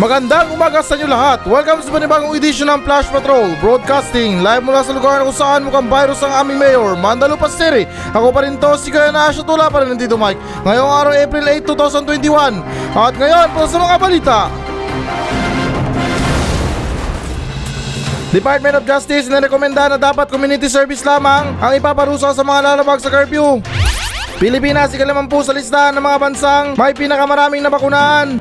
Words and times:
Magandang 0.00 0.56
umaga 0.56 0.80
sa 0.80 0.96
inyo 0.96 1.04
lahat. 1.04 1.44
Welcome 1.44 1.84
sa 1.84 1.92
panibagong 1.92 2.32
edisyon 2.32 2.72
ng 2.72 2.88
Flash 2.88 3.12
Patrol 3.12 3.52
Broadcasting 3.60 4.40
live 4.40 4.64
mula 4.64 4.80
sa 4.80 4.96
lugar 4.96 5.20
kung 5.20 5.36
saan 5.36 5.60
mukhang 5.60 5.92
virus 5.92 6.24
ang 6.24 6.32
aming 6.40 6.56
mayor, 6.56 6.96
Mandalupa 6.96 7.52
City. 7.52 7.84
Ako 8.16 8.32
pa 8.32 8.48
rin 8.48 8.56
to, 8.56 8.80
si 8.80 8.88
Kuya 8.88 9.12
Nasha 9.12 9.44
Tula 9.44 9.68
pa 9.68 9.84
rin 9.84 9.92
nandito 9.92 10.16
Mike. 10.16 10.40
Ngayong 10.64 10.88
araw 11.04 11.12
April 11.12 11.44
8, 11.52 12.16
2021. 12.16 12.64
At 12.96 13.12
ngayon 13.12 13.48
po 13.52 13.62
sa 13.68 13.76
mga 13.76 13.96
balita. 14.00 14.38
Department 18.32 18.80
of 18.80 18.88
Justice 18.88 19.28
na 19.28 19.44
rekomenda 19.44 19.84
na 19.92 19.98
dapat 20.00 20.32
community 20.32 20.72
service 20.72 21.04
lamang 21.04 21.52
ang 21.60 21.76
ipaparusa 21.76 22.32
sa 22.32 22.40
mga 22.40 22.72
lalabag 22.72 23.04
sa 23.04 23.12
curfew. 23.12 23.60
Pilipinas 24.40 24.96
ikalimang 24.96 25.28
po 25.28 25.44
sa 25.44 25.52
listahan 25.52 25.92
ng 25.92 26.00
mga 26.00 26.16
bansang 26.16 26.66
may 26.80 26.96
pinakamaraming 26.96 27.60
nabakunahan. 27.60 28.40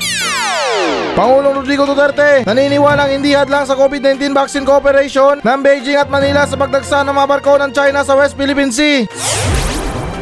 Pangulong 1.20 1.52
Rodrigo 1.52 1.84
Duterte 1.84 2.48
naniniwalang 2.48 3.12
hindi 3.12 3.36
hadlang 3.36 3.68
sa 3.68 3.76
COVID-19 3.76 4.32
vaccine 4.32 4.64
cooperation 4.64 5.44
ng 5.44 5.60
Beijing 5.60 6.00
at 6.00 6.08
Manila 6.08 6.48
sa 6.48 6.56
pagdagsa 6.56 7.04
ng 7.04 7.12
mga 7.12 7.28
barko 7.28 7.60
ng 7.60 7.72
China 7.76 8.08
sa 8.08 8.16
West 8.16 8.40
Philippine 8.40 8.72
Sea. 8.72 9.04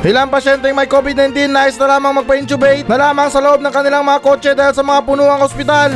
Ilang 0.02 0.34
pasyenteng 0.34 0.74
may 0.74 0.90
COVID-19 0.90 1.54
nais 1.54 1.78
na 1.78 1.98
lamang 1.98 2.22
magpa-intubate 2.22 2.90
na 2.90 2.98
lamang 2.98 3.30
sa 3.30 3.42
loob 3.42 3.62
ng 3.62 3.74
kanilang 3.74 4.06
mga 4.06 4.20
kotse 4.26 4.52
dahil 4.58 4.74
sa 4.74 4.82
mga 4.82 5.06
punuang 5.06 5.42
ospital. 5.42 5.94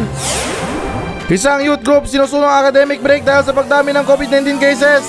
Isang 1.31 1.63
youth 1.63 1.79
group 1.79 2.05
sinusunong 2.05 2.49
academic 2.49 2.99
break 2.99 3.23
dahil 3.23 3.45
sa 3.45 3.55
pagdami 3.55 3.95
ng 3.95 4.03
COVID-19 4.03 4.59
cases. 4.59 5.05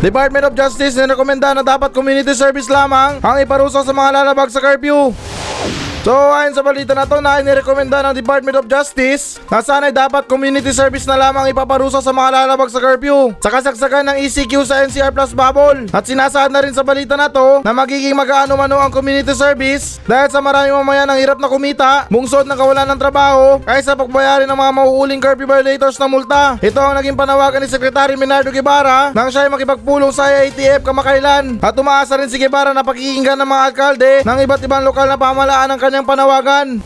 Department 0.00 0.48
of 0.48 0.56
Justice 0.56 0.96
nirekomenda 0.96 1.52
na 1.56 1.64
dapat 1.64 1.92
community 1.92 2.32
service 2.32 2.68
lamang 2.68 3.20
ang 3.24 3.36
iparusa 3.40 3.84
sa 3.84 3.92
mga 3.92 4.20
lalabag 4.20 4.48
sa 4.48 4.64
curfew. 4.64 5.12
you 5.46 5.93
So 6.04 6.12
ayon 6.12 6.52
sa 6.52 6.60
balita 6.60 6.92
na 6.92 7.08
to 7.08 7.16
na 7.24 7.40
inirekomenda 7.40 8.04
ng 8.04 8.20
Department 8.20 8.60
of 8.60 8.68
Justice 8.68 9.40
na 9.48 9.64
sana'y 9.64 9.88
dapat 9.88 10.28
community 10.28 10.68
service 10.68 11.08
na 11.08 11.16
lamang 11.16 11.48
ipaparusa 11.48 12.04
sa 12.04 12.12
mga 12.12 12.44
lalabag 12.44 12.68
sa 12.68 12.76
curfew 12.76 13.32
sa 13.40 13.48
kasagsagan 13.48 14.12
ng 14.12 14.20
ECQ 14.20 14.68
sa 14.68 14.84
NCR 14.84 15.16
Plus 15.16 15.32
Bubble. 15.32 15.88
At 15.96 16.04
sinasaad 16.04 16.52
na 16.52 16.60
rin 16.60 16.76
sa 16.76 16.84
balita 16.84 17.16
na 17.16 17.32
to 17.32 17.64
na 17.64 17.72
magiging 17.72 18.12
mag-ano-mano 18.12 18.84
ang 18.84 18.92
community 18.92 19.32
service 19.32 19.96
dahil 20.04 20.28
sa 20.28 20.44
maraming 20.44 20.76
mamayan 20.76 21.08
ang 21.08 21.16
hirap 21.16 21.40
na 21.40 21.48
kumita, 21.48 22.04
bungsod 22.12 22.44
ng 22.44 22.52
kawalan 22.52 22.84
ng 22.84 23.00
trabaho, 23.00 23.64
kaysa 23.64 23.96
pagbayarin 23.96 24.44
ng 24.44 24.60
mga 24.60 24.72
mahuhuling 24.76 25.24
curfew 25.24 25.48
violators 25.48 25.96
na 25.96 26.04
multa. 26.04 26.60
Ito 26.60 26.84
ang 26.84 27.00
naging 27.00 27.16
panawagan 27.16 27.64
ni 27.64 27.68
Secretary 27.72 28.12
Minardo 28.20 28.52
Guevara 28.52 29.08
nang 29.16 29.32
siya 29.32 29.48
ay 29.48 29.50
makipagpulong 29.56 30.12
sa 30.12 30.28
IATF 30.28 30.84
kamakailan 30.84 31.64
at 31.64 31.72
umaasa 31.80 32.20
rin 32.20 32.28
si 32.28 32.36
Guevara 32.36 32.76
na 32.76 32.84
pakikinggan 32.84 33.40
ng 33.40 33.48
mga 33.48 33.62
alkalde 33.72 34.12
ng 34.20 34.38
iba't 34.44 34.60
ibang 34.68 34.84
lokal 34.84 35.08
na 35.08 35.16
pamahalaan 35.16 35.72
ng 35.72 35.80
kanyang 35.80 35.93
panawagan. 36.02 36.82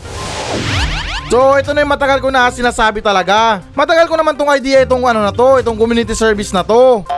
So 1.29 1.57
ito 1.57 1.73
na 1.73 1.81
yung 1.81 1.93
matagal 1.93 2.21
ko 2.21 2.29
na 2.29 2.53
sinasabi 2.53 3.01
talaga. 3.01 3.65
Matagal 3.73 4.05
ko 4.05 4.13
naman 4.17 4.37
tong 4.37 4.53
idea 4.53 4.85
itong 4.85 5.05
ano 5.09 5.25
na 5.25 5.33
to, 5.33 5.57
itong 5.57 5.77
community 5.77 6.13
service 6.13 6.53
na 6.53 6.61
to. 6.61 7.01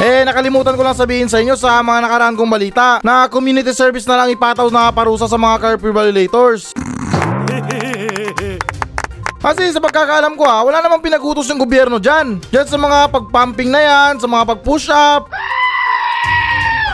Eh, 0.00 0.24
nakalimutan 0.24 0.72
ko 0.72 0.80
lang 0.80 0.96
sabihin 0.96 1.28
sa 1.28 1.44
inyo 1.44 1.60
sa 1.60 1.84
mga 1.84 2.08
nakaraan 2.08 2.32
kong 2.32 2.48
balita 2.48 3.04
na 3.04 3.28
community 3.28 3.68
service 3.76 4.08
na 4.08 4.24
lang 4.24 4.32
ipataw 4.32 4.72
na 4.72 4.88
parusa 4.88 5.28
sa 5.28 5.36
mga 5.36 5.60
curfew 5.60 5.92
violators. 5.92 6.72
Kasi 9.44 9.68
sa 9.68 9.80
pagkakaalam 9.80 10.40
ko 10.40 10.48
ha, 10.48 10.64
wala 10.64 10.80
namang 10.80 11.04
pinagutos 11.04 11.52
yung 11.52 11.60
gobyerno 11.60 12.00
dyan. 12.00 12.40
Dyan 12.48 12.64
sa 12.64 12.80
mga 12.80 13.12
pagpumping 13.12 13.68
na 13.68 13.80
yan, 13.84 14.12
sa 14.16 14.24
mga 14.24 14.56
pag-push 14.56 14.88
up. 14.88 15.28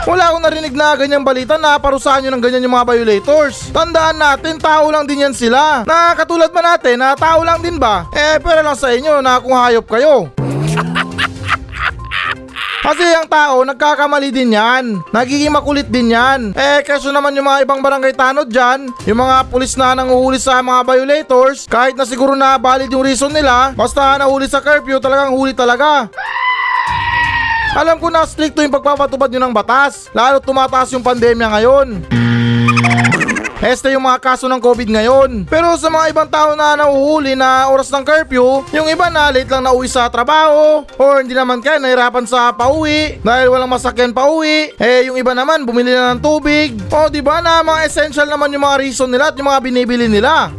Wala 0.07 0.31
akong 0.31 0.39
narinig 0.39 0.71
na 0.71 0.95
ganyang 0.95 1.27
balita 1.27 1.59
na 1.59 1.75
parusahan 1.75 2.23
nyo 2.23 2.31
ng 2.31 2.39
ganyan 2.39 2.63
yung 2.63 2.79
mga 2.79 2.95
violators. 2.95 3.75
Tandaan 3.75 4.15
natin, 4.15 4.55
tao 4.55 4.87
lang 4.87 5.03
din 5.03 5.27
yan 5.27 5.35
sila. 5.35 5.83
Na 5.83 6.15
katulad 6.15 6.47
ba 6.47 6.63
natin, 6.63 7.03
na 7.03 7.11
tao 7.11 7.43
lang 7.43 7.59
din 7.59 7.75
ba? 7.75 8.07
Eh, 8.15 8.39
pero 8.39 8.63
lang 8.63 8.79
sa 8.79 8.95
inyo 8.95 9.19
na 9.19 9.43
kung 9.43 9.51
hayop 9.51 9.83
kayo. 9.83 10.31
Kasi 12.87 13.03
ang 13.03 13.27
tao, 13.27 13.67
nagkakamali 13.67 14.31
din 14.31 14.55
yan. 14.55 15.03
Nagiging 15.11 15.51
makulit 15.51 15.91
din 15.91 16.15
yan. 16.15 16.55
Eh, 16.55 16.79
kaso 16.87 17.11
naman 17.11 17.35
yung 17.35 17.43
mga 17.43 17.67
ibang 17.67 17.83
barangay 17.83 18.15
tanod 18.15 18.47
dyan, 18.47 18.87
yung 19.03 19.19
mga 19.19 19.43
pulis 19.51 19.75
na 19.75 19.91
nanguhuli 19.91 20.39
sa 20.39 20.63
mga 20.63 20.87
violators, 20.87 21.67
kahit 21.67 21.99
na 21.99 22.07
siguro 22.07 22.31
na 22.31 22.55
valid 22.55 22.87
yung 22.87 23.03
reason 23.03 23.27
nila, 23.27 23.75
basta 23.75 24.15
nahuli 24.15 24.47
sa 24.47 24.63
curfew, 24.63 25.03
talagang 25.03 25.35
huli 25.35 25.51
talaga. 25.51 26.07
Alam 27.77 28.01
ko 28.01 28.09
na 28.09 28.25
stricto 28.25 28.65
yung 28.65 28.73
pagpapatupad 28.73 29.29
nyo 29.29 29.37
ng 29.45 29.53
batas, 29.53 30.09
lalo 30.09 30.41
tumataas 30.41 30.89
yung 30.97 31.05
pandemya 31.05 31.45
ngayon. 31.45 31.87
Este 33.61 33.93
yung 33.93 34.01
mga 34.01 34.17
kaso 34.17 34.49
ng 34.49 34.57
COVID 34.57 34.89
ngayon. 34.89 35.45
Pero 35.45 35.77
sa 35.77 35.85
mga 35.93 36.09
ibang 36.09 36.25
tao 36.25 36.57
na 36.57 36.73
nahuhuli 36.73 37.37
na 37.37 37.69
oras 37.69 37.93
ng 37.93 38.01
curfew, 38.01 38.65
yung 38.73 38.89
iba 38.89 39.13
na 39.13 39.29
late 39.29 39.45
lang 39.45 39.61
nauwi 39.61 39.85
sa 39.85 40.09
trabaho, 40.09 40.89
or 40.97 41.21
hindi 41.21 41.37
naman 41.37 41.61
kaya 41.61 41.77
nahirapan 41.77 42.25
sa 42.25 42.49
pauwi 42.49 43.21
dahil 43.21 43.53
walang 43.53 43.69
masakyan 43.69 44.09
pauwi. 44.09 44.73
Eh 44.81 45.05
yung 45.05 45.17
iba 45.21 45.37
naman 45.37 45.61
bumili 45.61 45.93
na 45.93 46.17
ng 46.17 46.21
tubig. 46.21 46.73
O 46.89 47.13
di 47.13 47.21
ba 47.21 47.45
na 47.45 47.61
mga 47.61 47.85
essential 47.85 48.25
naman 48.25 48.53
yung 48.57 48.65
mga 48.65 48.81
reason 48.81 49.09
nila 49.09 49.29
at 49.29 49.37
yung 49.37 49.53
mga 49.53 49.61
binibili 49.61 50.09
nila. 50.09 50.49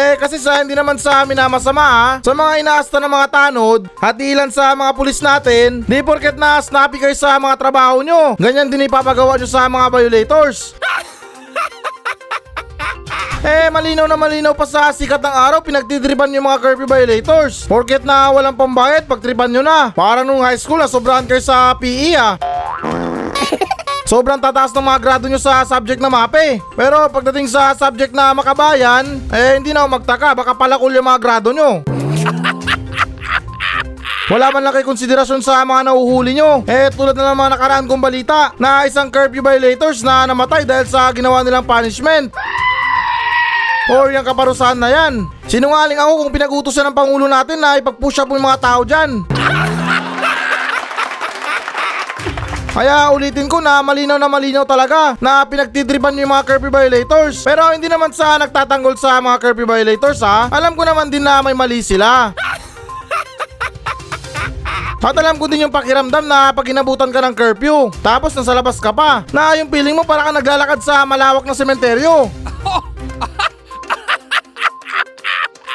Eh 0.00 0.16
kasi 0.16 0.40
sa 0.40 0.64
hindi 0.64 0.72
naman 0.72 0.96
sa 0.96 1.20
amin 1.20 1.36
na 1.36 1.44
masama 1.44 1.84
ha, 1.84 2.08
sa 2.24 2.32
mga 2.32 2.64
inaasta 2.64 2.96
ng 2.96 3.12
mga 3.12 3.28
tanod 3.28 3.80
at 4.00 4.16
ilan 4.16 4.48
sa 4.48 4.72
mga 4.72 4.96
pulis 4.96 5.20
natin, 5.20 5.84
di 5.84 6.00
porket 6.00 6.40
na 6.40 6.56
snappy 6.56 6.96
kayo 6.96 7.12
sa 7.12 7.36
mga 7.36 7.60
trabaho 7.60 8.00
nyo, 8.00 8.32
ganyan 8.40 8.72
din 8.72 8.88
ipapagawa 8.88 9.36
nyo 9.36 9.44
sa 9.44 9.68
mga 9.68 9.92
violators. 9.92 10.72
Eh, 13.40 13.72
malinaw 13.72 14.04
na 14.04 14.20
malinaw 14.20 14.52
pa 14.52 14.68
sa 14.68 14.92
sikat 14.92 15.16
ng 15.16 15.32
araw, 15.32 15.64
pinagtitripan 15.64 16.28
yung 16.36 16.44
mga 16.44 16.60
curfew 16.60 16.84
violators. 16.84 17.64
Porket 17.64 18.04
na 18.04 18.28
walang 18.28 18.52
pambayad, 18.52 19.08
pagtripan 19.08 19.48
nyo 19.48 19.64
na. 19.64 19.88
Para 19.96 20.20
nung 20.20 20.44
high 20.44 20.60
school, 20.60 20.76
ah, 20.76 20.84
sobrahan 20.84 21.24
kayo 21.24 21.40
sa 21.40 21.72
PE 21.72 22.20
ah. 22.20 22.36
Sobrang 24.10 24.42
tataas 24.42 24.74
ng 24.74 24.82
mga 24.82 24.98
grado 24.98 25.30
nyo 25.30 25.38
sa 25.38 25.62
subject 25.62 26.02
na 26.02 26.10
MAPE. 26.10 26.58
Pero 26.74 27.06
pagdating 27.14 27.46
sa 27.46 27.70
subject 27.78 28.10
na 28.10 28.34
makabayan, 28.34 29.06
eh 29.30 29.54
hindi 29.54 29.70
na 29.70 29.86
ako 29.86 30.02
magtaka, 30.02 30.34
baka 30.34 30.50
palakul 30.58 30.90
yung 30.90 31.06
mga 31.06 31.22
grado 31.22 31.54
nyo. 31.54 31.86
Wala 34.34 34.50
man 34.50 34.66
lang 34.66 34.74
kay 34.74 34.82
konsiderasyon 34.82 35.46
sa 35.46 35.62
mga 35.62 35.94
nahuhuli 35.94 36.34
nyo. 36.34 36.66
Eh 36.66 36.90
tulad 36.90 37.14
na 37.14 37.30
ng 37.30 37.38
mga 37.38 37.54
nakaraan 37.54 37.86
kong 37.86 38.02
balita 38.02 38.50
na 38.58 38.82
isang 38.82 39.14
curfew 39.14 39.46
violators 39.46 40.02
na 40.02 40.26
namatay 40.26 40.66
dahil 40.66 40.90
sa 40.90 41.14
ginawa 41.14 41.46
nilang 41.46 41.62
punishment. 41.62 42.34
Or 43.94 44.10
yung 44.10 44.26
kaparusahan 44.26 44.78
na 44.78 44.90
yan. 44.90 45.30
Sinungaling 45.46 46.02
ako 46.02 46.26
kung 46.26 46.34
pinag-utos 46.34 46.74
yan 46.74 46.90
ng 46.90 46.98
Pangulo 46.98 47.30
natin 47.30 47.62
na 47.62 47.78
ipag-push 47.78 48.18
up 48.18 48.30
yung 48.34 48.42
mga 48.42 48.58
tao 48.58 48.82
dyan. 48.82 49.22
Kaya 52.70 53.10
ulitin 53.10 53.50
ko 53.50 53.58
na 53.58 53.82
malinaw 53.82 54.14
na 54.14 54.30
malinaw 54.30 54.62
talaga 54.62 55.18
na 55.18 55.42
pinagtitripan 55.42 56.14
yung 56.14 56.30
mga 56.30 56.46
curfew 56.46 56.70
violators. 56.70 57.42
Pero 57.42 57.66
hindi 57.74 57.90
naman 57.90 58.14
sa 58.14 58.38
nagtatanggol 58.38 58.94
sa 58.94 59.18
mga 59.18 59.42
curfew 59.42 59.66
violators 59.66 60.22
ha. 60.22 60.46
Alam 60.54 60.78
ko 60.78 60.86
naman 60.86 61.10
din 61.10 61.26
na 61.26 61.42
may 61.42 61.50
mali 61.50 61.82
sila. 61.82 62.30
At 65.00 65.16
alam 65.16 65.40
ko 65.40 65.48
din 65.50 65.64
yung 65.66 65.74
pakiramdam 65.74 66.30
na 66.30 66.54
pag 66.54 66.68
inabutan 66.68 67.10
ka 67.10 67.18
ng 67.24 67.34
curfew, 67.34 67.90
tapos 68.04 68.36
nasa 68.36 68.52
labas 68.52 68.76
ka 68.78 68.92
pa, 68.92 69.24
na 69.32 69.56
yung 69.56 69.72
feeling 69.72 69.96
mo 69.96 70.04
para 70.04 70.28
ka 70.28 70.30
naglalakad 70.30 70.84
sa 70.84 71.08
malawak 71.08 71.48
na 71.48 71.56
sementeryo. 71.56 72.28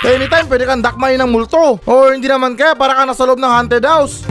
Anytime 0.06 0.46
pwede 0.46 0.70
kang 0.70 0.86
dakmayin 0.86 1.18
ng 1.26 1.34
multo. 1.34 1.82
O 1.82 2.14
hindi 2.14 2.30
naman 2.30 2.54
kaya 2.54 2.78
para 2.78 2.94
ka 2.94 3.10
nasa 3.10 3.26
loob 3.26 3.42
ng 3.42 3.50
haunted 3.50 3.82
house. 3.82 4.22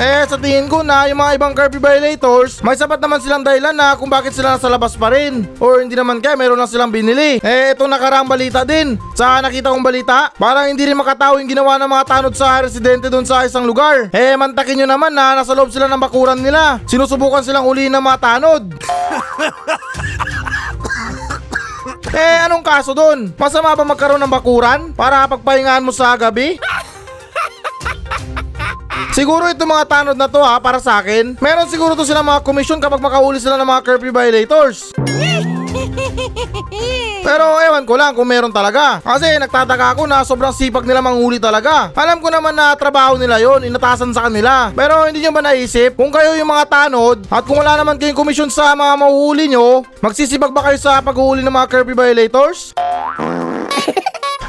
Eh, 0.00 0.24
sa 0.24 0.40
tingin 0.40 0.64
ko 0.64 0.80
na 0.80 1.04
yung 1.12 1.20
mga 1.20 1.36
ibang 1.36 1.52
curfew 1.52 1.76
violators, 1.76 2.64
may 2.64 2.72
sapat 2.72 2.96
naman 3.04 3.20
silang 3.20 3.44
dahilan 3.44 3.76
na 3.76 3.92
kung 4.00 4.08
bakit 4.08 4.32
sila 4.32 4.56
nasa 4.56 4.72
labas 4.72 4.96
pa 4.96 5.12
rin. 5.12 5.44
Or 5.60 5.84
hindi 5.84 5.92
naman 5.92 6.24
kaya 6.24 6.40
meron 6.40 6.56
lang 6.56 6.72
silang 6.72 6.88
binili. 6.88 7.36
Eh, 7.44 7.76
itong 7.76 7.92
nakaraang 7.92 8.24
balita 8.24 8.64
din. 8.64 8.96
Sa 9.12 9.44
nakita 9.44 9.68
kong 9.68 9.84
balita, 9.84 10.32
parang 10.40 10.72
hindi 10.72 10.88
rin 10.88 10.96
makatao 10.96 11.36
yung 11.36 11.52
ginawa 11.52 11.76
ng 11.76 11.92
mga 11.92 12.04
tanod 12.16 12.32
sa 12.32 12.64
residente 12.64 13.12
doon 13.12 13.28
sa 13.28 13.44
isang 13.44 13.68
lugar. 13.68 14.08
Eh, 14.16 14.32
mantakin 14.40 14.80
nyo 14.80 14.88
naman 14.88 15.12
na 15.12 15.36
nasa 15.36 15.52
loob 15.52 15.68
sila 15.68 15.84
ng 15.84 16.00
bakuran 16.00 16.40
nila. 16.40 16.80
Sinusubukan 16.88 17.44
silang 17.44 17.68
ulihin 17.68 17.92
ng 17.92 18.00
mga 18.00 18.18
tanod. 18.24 18.72
eh, 22.16 22.48
anong 22.48 22.64
kaso 22.64 22.96
doon? 22.96 23.36
Masama 23.36 23.76
ba 23.76 23.84
magkaroon 23.84 24.24
ng 24.24 24.32
bakuran 24.32 24.96
para 24.96 25.28
pagpahingahan 25.28 25.84
mo 25.84 25.92
sa 25.92 26.16
gabi? 26.16 26.56
Siguro 29.10 29.48
itong 29.50 29.70
mga 29.70 29.88
tanod 29.88 30.18
na 30.18 30.28
to 30.28 30.40
ha, 30.40 30.60
para 30.60 30.78
sa 30.78 31.00
akin. 31.00 31.36
Meron 31.40 31.68
siguro 31.68 31.96
to 31.96 32.04
silang 32.04 32.28
mga 32.28 32.44
komisyon 32.44 32.78
kapag 32.78 33.02
makahuli 33.02 33.40
sila 33.40 33.56
ng 33.56 33.68
mga 33.68 33.84
curfew 33.84 34.12
violators. 34.12 34.92
Pero 37.30 37.62
ewan 37.62 37.86
ko 37.86 37.94
lang 37.94 38.16
kung 38.16 38.26
meron 38.26 38.50
talaga. 38.50 38.98
Kasi 39.04 39.38
nagtataka 39.38 39.94
ako 39.94 40.02
na 40.08 40.26
sobrang 40.26 40.50
sipag 40.50 40.82
nila 40.82 40.98
manghuli 40.98 41.38
talaga. 41.38 41.94
Alam 41.94 42.18
ko 42.18 42.32
naman 42.32 42.56
na 42.56 42.74
trabaho 42.74 43.14
nila 43.14 43.38
yon, 43.38 43.70
inatasan 43.70 44.10
sa 44.10 44.26
kanila. 44.26 44.74
Pero 44.74 45.06
hindi 45.06 45.22
nyo 45.22 45.30
ba 45.30 45.44
naisip 45.44 45.94
kung 45.94 46.10
kayo 46.10 46.34
yung 46.34 46.50
mga 46.50 46.66
tanod 46.66 47.22
at 47.30 47.46
kung 47.46 47.62
wala 47.62 47.78
naman 47.78 48.00
kayong 48.00 48.18
komisyon 48.18 48.50
sa 48.50 48.74
mga 48.74 48.98
mahuhuli 48.98 49.52
nyo, 49.52 49.86
magsisibag 50.02 50.50
ba 50.50 50.64
kayo 50.66 50.78
sa 50.80 50.98
paghuhuli 50.98 51.44
ng 51.44 51.54
mga 51.54 51.70
curfew 51.70 51.94
violators? 51.94 52.74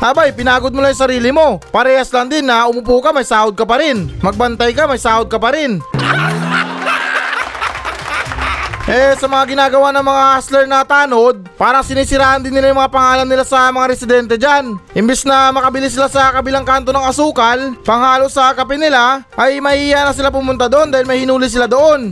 Abay, 0.01 0.33
pinagod 0.33 0.73
mo 0.73 0.81
lang 0.81 0.97
yung 0.97 1.03
sarili 1.05 1.29
mo. 1.29 1.61
Parehas 1.69 2.09
lang 2.09 2.25
din 2.25 2.49
na 2.49 2.65
umupo 2.65 2.97
ka, 3.05 3.13
may 3.13 3.21
sahod 3.21 3.53
ka 3.53 3.69
pa 3.69 3.77
rin. 3.77 4.09
Magbantay 4.25 4.73
ka, 4.73 4.89
may 4.89 4.97
sahod 4.97 5.29
ka 5.29 5.37
pa 5.37 5.53
rin. 5.53 5.77
Eh, 8.91 9.15
sa 9.15 9.23
mga 9.23 9.55
ginagawa 9.55 9.93
ng 9.95 10.03
mga 10.03 10.23
hustler 10.35 10.65
na 10.67 10.83
tanod, 10.83 11.47
parang 11.55 11.79
sinisiraan 11.79 12.43
din 12.43 12.51
nila 12.51 12.75
yung 12.75 12.81
mga 12.81 12.91
pangalan 12.91 13.29
nila 13.29 13.47
sa 13.47 13.71
mga 13.71 13.87
residente 13.87 14.35
dyan. 14.35 14.75
Imbis 14.91 15.23
na 15.23 15.47
makabili 15.47 15.87
sila 15.87 16.11
sa 16.11 16.27
kabilang 16.35 16.67
kanto 16.67 16.91
ng 16.91 17.07
asukal, 17.07 17.71
panghalo 17.87 18.27
sa 18.27 18.51
kape 18.51 18.75
nila, 18.75 19.23
ay 19.39 19.63
mahihiya 19.63 20.03
na 20.03 20.11
sila 20.11 20.27
pumunta 20.27 20.67
doon 20.67 20.91
dahil 20.91 21.07
may 21.07 21.23
hinuli 21.23 21.47
sila 21.47 21.71
doon. 21.71 22.11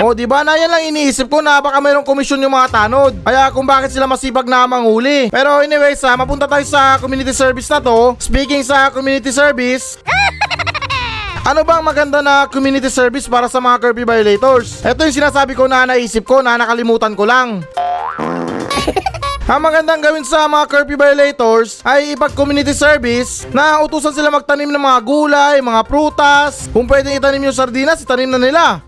O, 0.00 0.16
di 0.16 0.24
ba 0.24 0.40
na 0.40 0.56
yan 0.56 0.72
lang 0.72 0.88
iniisip 0.88 1.28
ko 1.28 1.44
na 1.44 1.60
baka 1.60 1.76
mayroong 1.76 2.06
komisyon 2.06 2.40
yung 2.40 2.56
mga 2.56 2.72
tanod. 2.72 3.12
Kaya 3.20 3.52
kung 3.52 3.68
bakit 3.68 3.92
sila 3.92 4.08
masipag 4.08 4.48
na 4.48 4.64
manghuli. 4.64 5.28
Pero 5.28 5.60
anyways, 5.60 6.00
ha, 6.08 6.16
mapunta 6.16 6.48
tayo 6.48 6.64
sa 6.64 6.96
community 6.96 7.36
service 7.36 7.68
na 7.68 7.76
to. 7.76 8.16
Speaking 8.16 8.64
sa 8.64 8.88
community 8.88 9.28
service, 9.28 10.00
ano 11.50 11.60
bang 11.60 11.84
maganda 11.84 12.24
na 12.24 12.48
community 12.48 12.88
service 12.88 13.28
para 13.28 13.52
sa 13.52 13.60
mga 13.60 13.76
curfew 13.84 14.08
violators? 14.08 14.80
Ito 14.80 15.04
yung 15.04 15.18
sinasabi 15.20 15.52
ko 15.52 15.68
na 15.68 15.84
naisip 15.84 16.24
ko 16.24 16.40
na 16.40 16.56
nakalimutan 16.56 17.12
ko 17.12 17.28
lang. 17.28 17.60
Ang 19.52 19.58
magandang 19.68 20.00
gawin 20.00 20.24
sa 20.24 20.48
mga 20.48 20.64
curfew 20.70 20.96
violators 20.96 21.84
ay 21.84 22.16
ipag-community 22.16 22.72
service 22.72 23.44
na 23.52 23.84
utusan 23.84 24.14
sila 24.16 24.32
magtanim 24.32 24.72
ng 24.72 24.80
mga 24.80 24.98
gulay, 25.04 25.56
mga 25.60 25.82
prutas. 25.84 26.72
Kung 26.72 26.88
pwedeng 26.88 27.12
itanim 27.18 27.44
yung 27.44 27.52
sardinas, 27.52 28.00
itanim 28.00 28.32
na 28.32 28.40
nila. 28.40 28.80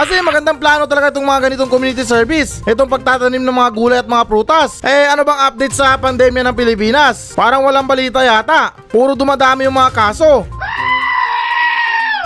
Kasi 0.00 0.16
magandang 0.24 0.56
plano 0.56 0.88
talaga 0.88 1.12
itong 1.12 1.28
mga 1.28 1.40
ganitong 1.44 1.68
community 1.68 2.08
service. 2.08 2.64
Itong 2.64 2.88
pagtatanim 2.88 3.44
ng 3.44 3.52
mga 3.52 3.70
gulay 3.76 3.98
at 4.00 4.08
mga 4.08 4.24
prutas. 4.24 4.80
Eh 4.80 5.04
ano 5.04 5.28
bang 5.28 5.44
update 5.44 5.76
sa 5.76 5.92
pandemya 6.00 6.40
ng 6.40 6.56
Pilipinas? 6.56 7.36
Parang 7.36 7.60
walang 7.68 7.84
balita 7.84 8.24
yata. 8.24 8.72
Puro 8.88 9.12
dumadami 9.12 9.68
yung 9.68 9.76
mga 9.76 9.92
kaso. 9.92 10.48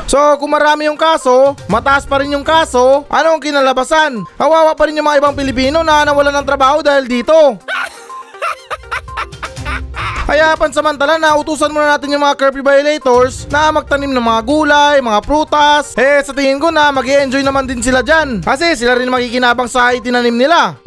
So 0.06 0.38
kung 0.38 0.54
marami 0.54 0.86
yung 0.86 0.94
kaso, 0.94 1.58
mataas 1.66 2.06
pa 2.06 2.22
rin 2.22 2.30
yung 2.30 2.46
kaso, 2.46 3.02
ano 3.10 3.34
ang 3.34 3.42
kinalabasan? 3.42 4.22
Kawawa 4.38 4.78
pa 4.78 4.86
rin 4.86 4.94
yung 4.94 5.10
mga 5.10 5.18
ibang 5.18 5.34
Pilipino 5.34 5.82
na 5.82 6.06
nawalan 6.06 6.30
ng 6.30 6.46
trabaho 6.46 6.78
dahil 6.78 7.10
dito. 7.10 7.58
Kaya 10.24 10.56
pansamantala 10.56 11.20
na 11.20 11.36
utusan 11.36 11.68
muna 11.68 11.94
natin 11.94 12.16
yung 12.16 12.24
mga 12.24 12.40
curfew 12.40 12.64
violators 12.64 13.44
na 13.52 13.68
magtanim 13.68 14.08
ng 14.08 14.24
mga 14.24 14.40
gulay, 14.40 14.96
mga 15.04 15.20
prutas. 15.20 15.92
Eh 16.00 16.24
sa 16.24 16.32
tingin 16.32 16.56
ko 16.56 16.72
na 16.72 16.88
mag 16.88 17.04
enjoy 17.04 17.44
naman 17.44 17.68
din 17.68 17.84
sila 17.84 18.00
dyan. 18.00 18.40
Kasi 18.40 18.72
sila 18.72 18.96
rin 18.96 19.12
makikinabang 19.12 19.68
sa 19.68 19.92
itinanim 19.92 20.32
nila. 20.32 20.80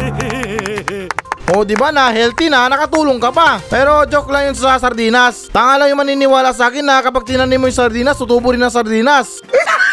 O 1.54 1.60
di 1.60 1.76
ba 1.76 1.92
na 1.92 2.08
healthy 2.08 2.48
na 2.48 2.72
nakatulong 2.72 3.20
ka 3.20 3.28
pa. 3.28 3.60
Pero 3.68 4.08
joke 4.08 4.32
lang 4.32 4.48
yun 4.48 4.56
sa 4.56 4.80
sardinas. 4.80 5.52
Tanga 5.52 5.84
lang 5.84 5.92
yung 5.92 6.00
maniniwala 6.00 6.56
sa 6.56 6.72
akin 6.72 6.80
na 6.80 7.04
kapag 7.04 7.28
tinanim 7.28 7.60
mo 7.60 7.68
yung 7.68 7.76
sardinas, 7.76 8.16
tutubo 8.16 8.48
rin 8.48 8.64
ang 8.64 8.72
sardinas. 8.72 9.44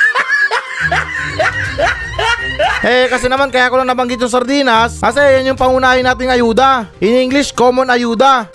Eh 2.82 3.06
kasi 3.14 3.30
naman 3.30 3.54
kaya 3.54 3.70
ko 3.70 3.78
lang 3.78 3.86
nabanggit 3.86 4.18
yung 4.18 4.34
sardinas 4.34 4.98
kasi 4.98 5.22
yan 5.22 5.54
yung 5.54 5.60
pangunahin 5.60 6.02
nating 6.02 6.34
ayuda. 6.34 6.90
In 6.98 7.14
English, 7.14 7.54
common 7.54 7.86
ayuda. 7.86 8.50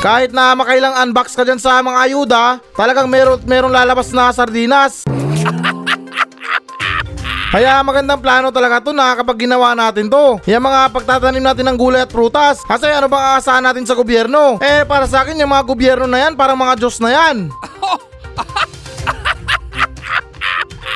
Kahit 0.00 0.32
na 0.32 0.56
makailang 0.56 0.96
unbox 0.96 1.36
ka 1.36 1.44
dyan 1.44 1.60
sa 1.60 1.84
mga 1.84 2.08
ayuda, 2.08 2.56
talagang 2.72 3.04
meron, 3.04 3.36
meron 3.44 3.68
lalabas 3.68 4.08
na 4.16 4.32
sardinas. 4.32 5.04
Kaya 7.52 7.84
magandang 7.84 8.22
plano 8.22 8.48
talaga 8.48 8.80
to 8.80 8.96
na 8.96 9.12
kapag 9.12 9.44
ginawa 9.44 9.76
natin 9.76 10.08
to. 10.08 10.40
Yung 10.48 10.64
mga 10.64 10.88
pagtatanim 10.88 11.44
natin 11.44 11.68
ng 11.68 11.76
gulay 11.76 12.00
at 12.00 12.08
prutas. 12.08 12.64
Kasi 12.64 12.88
ano 12.88 13.12
bang 13.12 13.36
aasahan 13.36 13.60
natin 13.60 13.84
sa 13.84 13.92
gobyerno? 13.92 14.56
Eh 14.64 14.88
para 14.88 15.04
sa 15.04 15.20
akin 15.20 15.36
yung 15.36 15.52
mga 15.52 15.68
gobyerno 15.68 16.08
na 16.08 16.24
yan 16.24 16.32
parang 16.32 16.56
mga 16.56 16.80
Diyos 16.80 16.96
na 17.02 17.10
yan. 17.12 17.52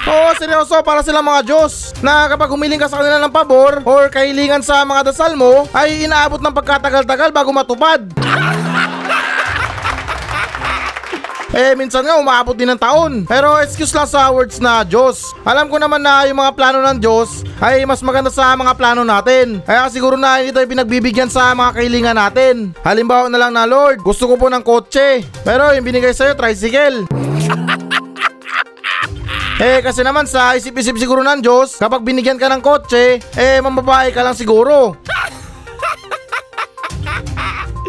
Oo, 0.05 0.29
seryoso, 0.37 0.81
para 0.81 1.05
sila 1.05 1.21
mga 1.21 1.45
Diyos 1.45 1.93
na 2.01 2.29
kapag 2.31 2.53
humiling 2.53 2.81
ka 2.81 2.89
sa 2.89 3.03
kanila 3.03 3.21
ng 3.21 3.35
pabor 3.35 3.85
or 3.85 4.09
kahilingan 4.09 4.65
sa 4.65 4.85
mga 4.87 5.13
dasal 5.13 5.37
mo 5.37 5.69
ay 5.77 6.09
inaabot 6.09 6.41
ng 6.41 6.55
pagkatagal-tagal 6.55 7.35
bago 7.35 7.51
matupad. 7.53 8.01
Eh, 11.55 11.79
minsan 11.79 12.03
nga 12.03 12.19
umaabot 12.19 12.59
din 12.59 12.67
ng 12.67 12.83
taon. 12.83 13.23
Pero 13.31 13.63
excuse 13.63 13.95
lang 13.95 14.11
sa 14.11 14.27
words 14.35 14.59
na 14.59 14.83
Diyos. 14.83 15.31
Alam 15.47 15.71
ko 15.71 15.79
naman 15.79 16.03
na 16.03 16.27
yung 16.27 16.43
mga 16.43 16.51
plano 16.51 16.83
ng 16.83 16.99
Diyos 16.99 17.47
ay 17.63 17.87
mas 17.87 18.03
maganda 18.03 18.27
sa 18.27 18.59
mga 18.59 18.75
plano 18.75 19.07
natin. 19.07 19.63
Kaya 19.63 19.87
siguro 19.87 20.19
na 20.19 20.43
hindi 20.43 20.51
tayo 20.51 20.67
pinagbibigyan 20.67 21.31
sa 21.31 21.55
mga 21.55 21.79
kahilingan 21.79 22.19
natin. 22.19 22.75
Halimbawa 22.83 23.31
na 23.31 23.39
lang 23.39 23.55
na 23.55 23.71
Lord, 23.71 24.03
gusto 24.03 24.27
ko 24.27 24.35
po 24.35 24.51
ng 24.51 24.67
kotse. 24.67 25.23
Pero 25.47 25.71
yung 25.71 25.87
binigay 25.87 26.11
sa'yo, 26.11 26.35
tricycle. 26.35 27.07
Eh 29.55 29.79
kasi 29.87 30.03
naman 30.03 30.27
sa 30.27 30.59
isip-isip 30.59 30.99
siguro 30.99 31.23
ng 31.23 31.39
Diyos, 31.39 31.79
kapag 31.79 32.03
binigyan 32.03 32.43
ka 32.43 32.51
ng 32.51 32.59
kotse, 32.59 33.23
eh 33.23 33.63
mambabae 33.63 34.11
ka 34.11 34.27
lang 34.27 34.35
siguro. 34.35 34.99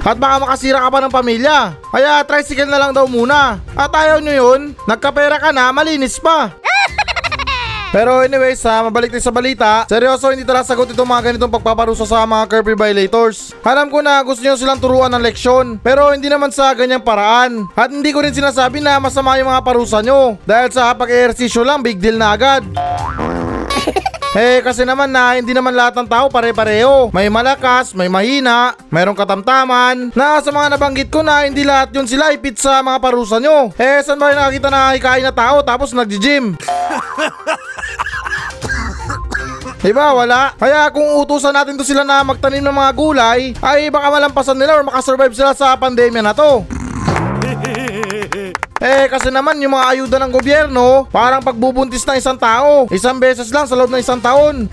At 0.05 0.21
baka 0.21 0.37
makasira 0.37 0.85
ka 0.85 0.89
pa 0.93 1.01
ng 1.01 1.09
pamilya. 1.09 1.81
Kaya 1.89 2.21
tricycle 2.21 2.69
na 2.69 2.77
lang 2.77 2.93
daw 2.93 3.09
muna. 3.09 3.57
At 3.73 3.89
ayaw 3.89 4.21
nyo 4.21 4.33
yun, 4.37 4.61
nagkapera 4.85 5.41
ka 5.41 5.49
na, 5.49 5.73
malinis 5.73 6.21
pa. 6.21 6.53
Pero 7.95 8.21
anyways, 8.21 8.61
ha, 8.69 8.85
mabalik 8.85 9.09
tayo 9.09 9.25
sa 9.25 9.33
balita. 9.33 9.71
Seryoso, 9.89 10.29
hindi 10.29 10.45
talaga 10.45 10.69
sagot 10.69 10.93
itong 10.93 11.09
mga 11.09 11.33
ganitong 11.33 11.49
pagpaparusa 11.57 12.05
sa 12.05 12.27
mga 12.27 12.43
curfew 12.51 12.77
violators. 12.77 13.55
Alam 13.65 13.89
ko 13.89 14.05
na 14.05 14.21
gusto 14.21 14.45
nyo 14.45 14.53
silang 14.53 14.83
turuan 14.83 15.09
ng 15.09 15.25
leksyon, 15.25 15.81
pero 15.81 16.13
hindi 16.13 16.29
naman 16.29 16.53
sa 16.53 16.75
ganyang 16.77 17.01
paraan. 17.01 17.65
At 17.73 17.89
hindi 17.89 18.13
ko 18.13 18.21
rin 18.21 18.35
sinasabi 18.35 18.85
na 18.85 19.01
masama 19.01 19.39
yung 19.41 19.49
mga 19.49 19.63
parusa 19.65 20.05
nyo. 20.05 20.37
Dahil 20.45 20.69
sa 20.69 20.93
pag-ehersisyo 20.93 21.65
lang, 21.65 21.81
big 21.81 21.97
deal 21.97 22.19
na 22.19 22.35
agad. 22.35 22.61
Eh 24.35 24.59
kasi 24.59 24.83
naman 24.83 25.07
na 25.07 25.39
hindi 25.39 25.55
naman 25.55 25.71
lahat 25.71 25.95
ng 25.95 26.11
tao 26.11 26.27
pare-pareho. 26.27 27.07
May 27.15 27.31
malakas, 27.31 27.95
may 27.95 28.11
mahina, 28.11 28.75
mayroong 28.91 29.15
katamtaman. 29.15 30.11
Na 30.11 30.43
sa 30.43 30.51
mga 30.51 30.75
nabanggit 30.75 31.07
ko 31.07 31.23
na 31.23 31.47
hindi 31.47 31.63
lahat 31.63 31.95
yun 31.95 32.03
sila 32.03 32.35
ipit 32.35 32.59
sa 32.59 32.83
mga 32.83 32.99
parusa 32.99 33.39
nyo. 33.39 33.71
Eh 33.79 34.03
saan 34.03 34.19
ba 34.19 34.35
nakakita 34.35 34.67
na 34.67 34.91
hikain 34.91 35.23
na 35.23 35.31
tao 35.31 35.63
tapos 35.63 35.95
nagji-gym? 35.95 36.51
Diba, 39.85 40.17
wala? 40.17 40.51
Kaya 40.59 40.89
kung 40.89 41.05
utusan 41.21 41.53
natin 41.53 41.77
to 41.77 41.85
sila 41.85 42.01
na 42.01 42.25
magtanim 42.25 42.59
ng 42.65 42.73
mga 42.73 42.91
gulay, 42.97 43.53
ay 43.61 43.93
baka 43.93 44.09
malampasan 44.09 44.57
nila 44.57 44.81
or 44.81 44.83
makasurvive 44.83 45.37
sila 45.37 45.53
sa 45.53 45.77
pandemya 45.77 46.25
na 46.25 46.33
to. 46.33 46.65
Eh 48.75 49.07
kasi 49.07 49.31
naman 49.31 49.55
yung 49.63 49.71
mga 49.71 49.87
ayuda 49.87 50.17
ng 50.19 50.35
gobyerno, 50.35 51.07
parang 51.07 51.39
pagbubuntis 51.39 52.03
ng 52.03 52.19
isang 52.19 52.35
tao. 52.35 52.91
Isang 52.91 53.15
beses 53.15 53.47
lang 53.47 53.63
sa 53.63 53.75
loob 53.75 53.87
ng 53.87 54.03
isang 54.03 54.19
taon. 54.19 54.67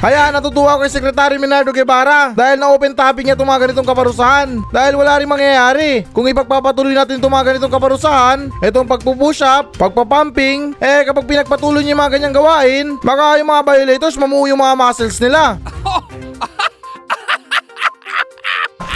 Kaya 0.00 0.32
natutuwa 0.32 0.80
ko 0.80 0.84
kay 0.84 0.92
Secretary 0.92 1.36
Minardo 1.36 1.76
Guevara 1.76 2.32
dahil 2.32 2.56
na-open 2.56 2.96
topic 2.96 3.20
niya 3.20 3.36
itong 3.36 3.48
mga 3.52 3.68
ganitong 3.68 3.88
kaparusahan. 3.88 4.48
Dahil 4.72 4.96
wala 4.96 5.20
rin 5.20 5.28
mangyayari. 5.28 6.08
Kung 6.12 6.24
ipagpapatuloy 6.24 6.96
natin 6.96 7.20
itong 7.20 7.32
mga 7.32 7.52
ganitong 7.52 7.72
kaparusahan, 7.72 8.48
itong 8.64 8.88
pagpupush 8.88 9.44
up, 9.44 9.76
pagpapumping, 9.76 10.72
eh 10.80 11.04
kapag 11.04 11.28
pinagpatuloy 11.28 11.84
niya 11.84 11.92
yung 11.92 12.00
mga 12.00 12.12
ganyang 12.16 12.36
gawain, 12.36 12.86
baka 13.04 13.44
yung 13.44 13.52
mga 13.52 13.64
violators 13.64 14.16
mamuo 14.16 14.48
yung 14.48 14.60
mga 14.60 14.76
muscles 14.76 15.20
nila. 15.20 15.60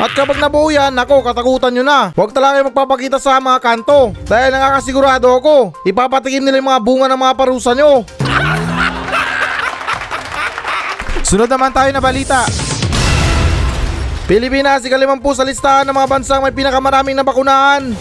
At 0.04 0.12
kapag 0.12 0.36
nabuo 0.36 0.68
yan, 0.68 0.92
ako, 0.92 1.24
katakutan 1.24 1.72
nyo 1.72 1.80
na. 1.80 2.12
Huwag 2.12 2.36
talaga 2.36 2.60
magpapakita 2.60 3.16
sa 3.16 3.40
mga 3.40 3.56
kanto. 3.56 4.12
Dahil 4.28 4.52
nakakasigurado 4.52 5.32
ako, 5.32 5.72
ipapatikim 5.88 6.44
nila 6.44 6.60
yung 6.60 6.68
mga 6.68 6.84
bunga 6.84 7.06
ng 7.08 7.20
mga 7.24 7.32
parusa 7.32 7.72
nyo. 7.72 8.04
Sunod 11.24 11.48
naman 11.48 11.72
tayo 11.72 11.88
na 11.88 12.04
balita. 12.04 12.44
Pilipinas, 14.28 14.84
ikalimang 14.84 15.24
po 15.24 15.32
sa 15.32 15.40
listahan 15.40 15.88
ng 15.88 15.96
mga 15.96 16.20
bansang 16.20 16.44
may 16.44 16.52
pinakamaraming 16.52 17.16
nabakunahan. 17.16 17.96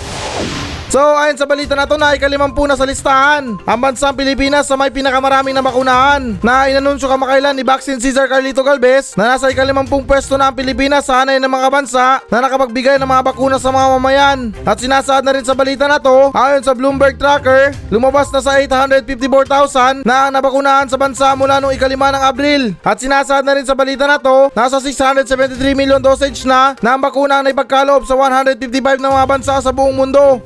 So 0.94 1.02
ayon 1.02 1.42
sa 1.42 1.50
balita 1.50 1.74
na 1.74 1.90
to 1.90 1.98
na 1.98 2.14
ikalimampu 2.14 2.70
na 2.70 2.78
sa 2.78 2.86
listahan 2.86 3.58
ang 3.66 3.80
bansang 3.82 4.14
Pilipinas 4.14 4.70
sa 4.70 4.78
may 4.78 4.94
pinakamaraming 4.94 5.58
nabakunahan 5.58 6.38
na 6.38 6.70
inanunsyo 6.70 7.10
kamakailan 7.10 7.58
ni 7.58 7.66
Vaccine 7.66 7.98
Cesar 7.98 8.30
Carlito 8.30 8.62
Galvez 8.62 9.18
na 9.18 9.34
nasa 9.34 9.50
ikalimampung 9.50 10.06
pwesto 10.06 10.38
na 10.38 10.54
ang 10.54 10.56
Pilipinas 10.56 11.10
sa 11.10 11.26
hanay 11.26 11.42
ng 11.42 11.50
mga 11.50 11.70
bansa 11.74 12.22
na 12.30 12.46
nakapagbigay 12.46 13.02
ng 13.02 13.10
mga 13.10 13.26
bakuna 13.26 13.58
sa 13.58 13.74
mga 13.74 13.88
mamayan. 13.98 14.40
At 14.70 14.78
sinasaad 14.78 15.26
na 15.26 15.34
rin 15.34 15.42
sa 15.42 15.58
balita 15.58 15.90
na 15.90 15.98
to 15.98 16.30
ayon 16.30 16.62
sa 16.62 16.78
Bloomberg 16.78 17.18
Tracker 17.18 17.74
lumabas 17.90 18.30
na 18.30 18.46
sa 18.46 18.62
854,000 18.62 20.06
na 20.06 20.30
ang 20.30 20.34
nabakunahan 20.38 20.94
sa 20.94 21.02
bansa 21.02 21.34
mula 21.34 21.58
noong 21.58 21.74
ikalima 21.74 22.14
ng 22.14 22.22
Abril. 22.22 22.78
At 22.86 23.02
sinasaad 23.02 23.42
na 23.42 23.58
rin 23.58 23.66
sa 23.66 23.74
balita 23.74 24.06
na 24.06 24.22
to 24.22 24.54
nasa 24.54 24.78
673 24.78 25.58
million 25.74 25.98
dosage 25.98 26.46
na 26.46 26.78
na 26.86 26.94
ang 26.94 27.02
bakuna 27.02 27.42
ang 27.42 27.50
naipagkaloob 27.50 28.06
sa 28.06 28.14
155 28.14 29.02
na 29.02 29.10
mga 29.10 29.26
bansa 29.26 29.58
sa 29.58 29.74
buong 29.74 29.98
mundo. 29.98 30.38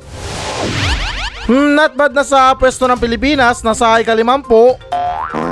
Hmm, 1.48 1.72
not 1.72 1.96
bad 1.96 2.12
na 2.12 2.20
sa 2.20 2.52
pwesto 2.52 2.84
ng 2.84 3.00
Pilipinas, 3.00 3.64
nasa 3.64 3.96
ikalimampu. 4.04 4.76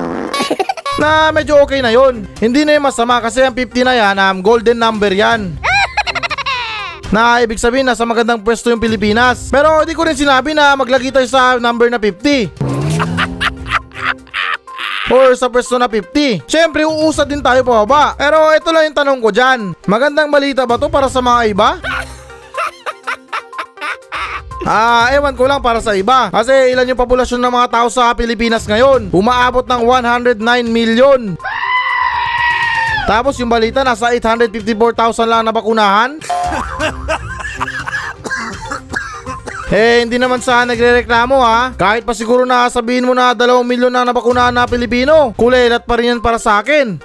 na 1.01 1.33
medyo 1.33 1.57
okay 1.65 1.81
na 1.81 1.89
yon. 1.89 2.29
Hindi 2.37 2.69
na 2.69 2.77
yung 2.77 2.85
masama 2.85 3.17
kasi 3.17 3.41
ang 3.41 3.57
50 3.57 3.81
na 3.81 3.97
yan, 3.97 4.13
um, 4.21 4.45
golden 4.45 4.77
number 4.77 5.09
yan. 5.09 5.57
na 7.17 7.41
ibig 7.41 7.57
sabihin 7.57 7.89
nasa 7.89 8.05
magandang 8.05 8.45
pwesto 8.45 8.69
yung 8.69 8.77
Pilipinas. 8.77 9.49
Pero 9.49 9.81
hindi 9.81 9.97
ko 9.97 10.05
rin 10.05 10.13
sinabi 10.13 10.53
na 10.53 10.77
maglagi 10.77 11.09
tayo 11.09 11.25
sa 11.25 11.57
number 11.57 11.89
na 11.89 11.97
50. 11.97 12.53
Or 15.17 15.33
sa 15.33 15.49
pwesto 15.49 15.81
na 15.81 15.89
50. 15.89 16.45
Siyempre, 16.45 16.85
uusad 16.85 17.25
din 17.25 17.41
tayo 17.41 17.65
pababa. 17.65 18.13
Pero 18.21 18.53
ito 18.53 18.69
lang 18.69 18.93
yung 18.93 18.99
tanong 19.01 19.21
ko 19.25 19.33
dyan. 19.33 19.73
Magandang 19.89 20.29
balita 20.29 20.69
ba 20.69 20.77
to 20.77 20.93
para 20.93 21.09
sa 21.09 21.25
mga 21.25 21.57
iba? 21.57 21.81
Ah, 24.67 25.15
ewan 25.15 25.39
ko 25.39 25.47
lang 25.47 25.63
para 25.63 25.79
sa 25.79 25.95
iba. 25.95 26.27
Kasi 26.35 26.75
ilan 26.75 26.91
yung 26.91 26.99
populasyon 26.99 27.39
ng 27.39 27.55
mga 27.55 27.69
tao 27.71 27.87
sa 27.87 28.11
Pilipinas 28.19 28.67
ngayon? 28.67 29.15
Umaabot 29.15 29.63
ng 29.63 29.83
109 29.87 30.43
million. 30.67 31.39
Tapos 33.07 33.39
yung 33.39 33.47
balita 33.47 33.87
nasa 33.87 34.11
854,000 34.11 35.31
lang 35.31 35.47
na 35.47 35.55
bakunahan. 35.55 36.19
Eh, 39.67 40.03
hindi 40.03 40.19
naman 40.19 40.43
sa 40.43 40.67
nagre-reklamo 40.67 41.43
ha. 41.43 41.75
Kahit 41.75 42.03
pa 42.07 42.15
siguro 42.15 42.43
na 42.43 42.67
sabihin 42.67 43.07
mo 43.07 43.15
na 43.15 43.35
2 43.35 43.67
milyon 43.67 43.91
na 43.91 44.03
nabakunahan 44.07 44.55
na 44.55 44.67
Pilipino. 44.67 45.35
Kulelat 45.39 45.87
pa 45.87 45.99
rin 45.99 46.19
yan 46.19 46.21
para 46.23 46.43
sa 46.43 46.59
akin. 46.63 46.99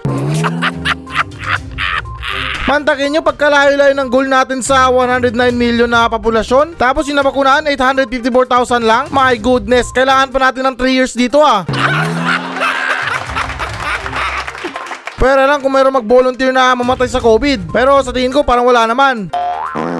Mantakin 2.71 3.11
nyo 3.11 3.19
pagkalayo-layo 3.19 3.91
ng 3.91 4.07
goal 4.07 4.31
natin 4.31 4.63
sa 4.63 4.87
109 4.87 5.35
million 5.51 5.91
na 5.91 6.07
populasyon. 6.07 6.79
Tapos 6.79 7.03
yung 7.03 7.19
nabakunahan, 7.19 7.67
854,000 7.67 8.87
lang. 8.87 9.11
My 9.11 9.35
goodness, 9.35 9.91
kailangan 9.91 10.31
pa 10.31 10.39
natin 10.39 10.63
ng 10.63 10.79
3 10.79 10.95
years 10.95 11.11
dito 11.11 11.43
ah. 11.43 11.67
Pero 15.19 15.43
lang 15.43 15.59
kung 15.59 15.75
mayroong 15.75 15.99
mag-volunteer 15.99 16.55
na 16.55 16.71
mamatay 16.71 17.11
sa 17.11 17.19
COVID. 17.19 17.75
Pero 17.75 17.99
sa 18.07 18.15
tingin 18.15 18.31
ko 18.31 18.39
parang 18.39 18.63
wala 18.63 18.87
naman. 18.87 19.27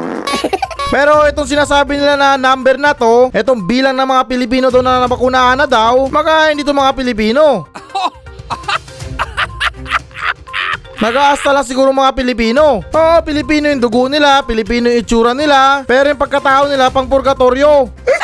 Pero 0.96 1.28
itong 1.28 1.52
sinasabi 1.52 2.00
nila 2.00 2.16
na 2.16 2.40
number 2.40 2.80
na 2.80 2.96
to, 2.96 3.36
itong 3.36 3.68
bilang 3.68 4.00
ng 4.00 4.08
mga 4.16 4.24
Pilipino 4.32 4.72
doon 4.72 4.88
na 4.88 5.04
nabakunahan 5.04 5.60
na 5.60 5.68
daw, 5.68 6.08
maka 6.08 6.48
hindi 6.48 6.64
to 6.64 6.72
mga 6.72 6.96
Pilipino. 6.96 7.68
Nag-aasta 11.02 11.50
lang 11.50 11.66
siguro 11.66 11.90
mga 11.90 12.14
Pilipino. 12.14 12.86
Oo, 12.86 13.16
Pilipino 13.26 13.66
yung 13.74 13.82
dugo 13.82 14.06
nila, 14.06 14.46
Pilipino 14.46 14.86
yung 14.86 15.02
itsura 15.02 15.34
nila, 15.34 15.82
pero 15.90 16.14
yung 16.14 16.22
pagkatao 16.22 16.70
nila 16.70 16.94
pang 16.94 17.10
purgatorio. 17.10 17.90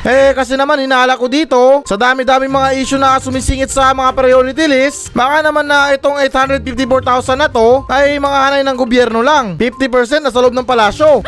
Eh 0.00 0.32
kasi 0.32 0.56
naman 0.56 0.80
hinala 0.80 1.12
ko 1.20 1.28
dito 1.28 1.84
sa 1.84 1.92
dami-dami 1.92 2.48
mga 2.48 2.72
issue 2.80 2.96
na 2.96 3.20
sumisingit 3.20 3.68
sa 3.68 3.92
mga 3.92 4.16
priority 4.16 4.64
list 4.64 5.12
baka 5.12 5.44
naman 5.44 5.68
na 5.68 5.92
itong 5.92 6.16
854,000 6.16 7.36
na 7.36 7.52
to 7.52 7.84
ay 7.84 8.16
mga 8.16 8.38
hanay 8.48 8.62
ng 8.64 8.76
gobyerno 8.80 9.20
lang 9.20 9.60
50% 9.60 10.24
nasa 10.24 10.40
loob 10.40 10.56
ng 10.56 10.64
palasyo 10.64 11.20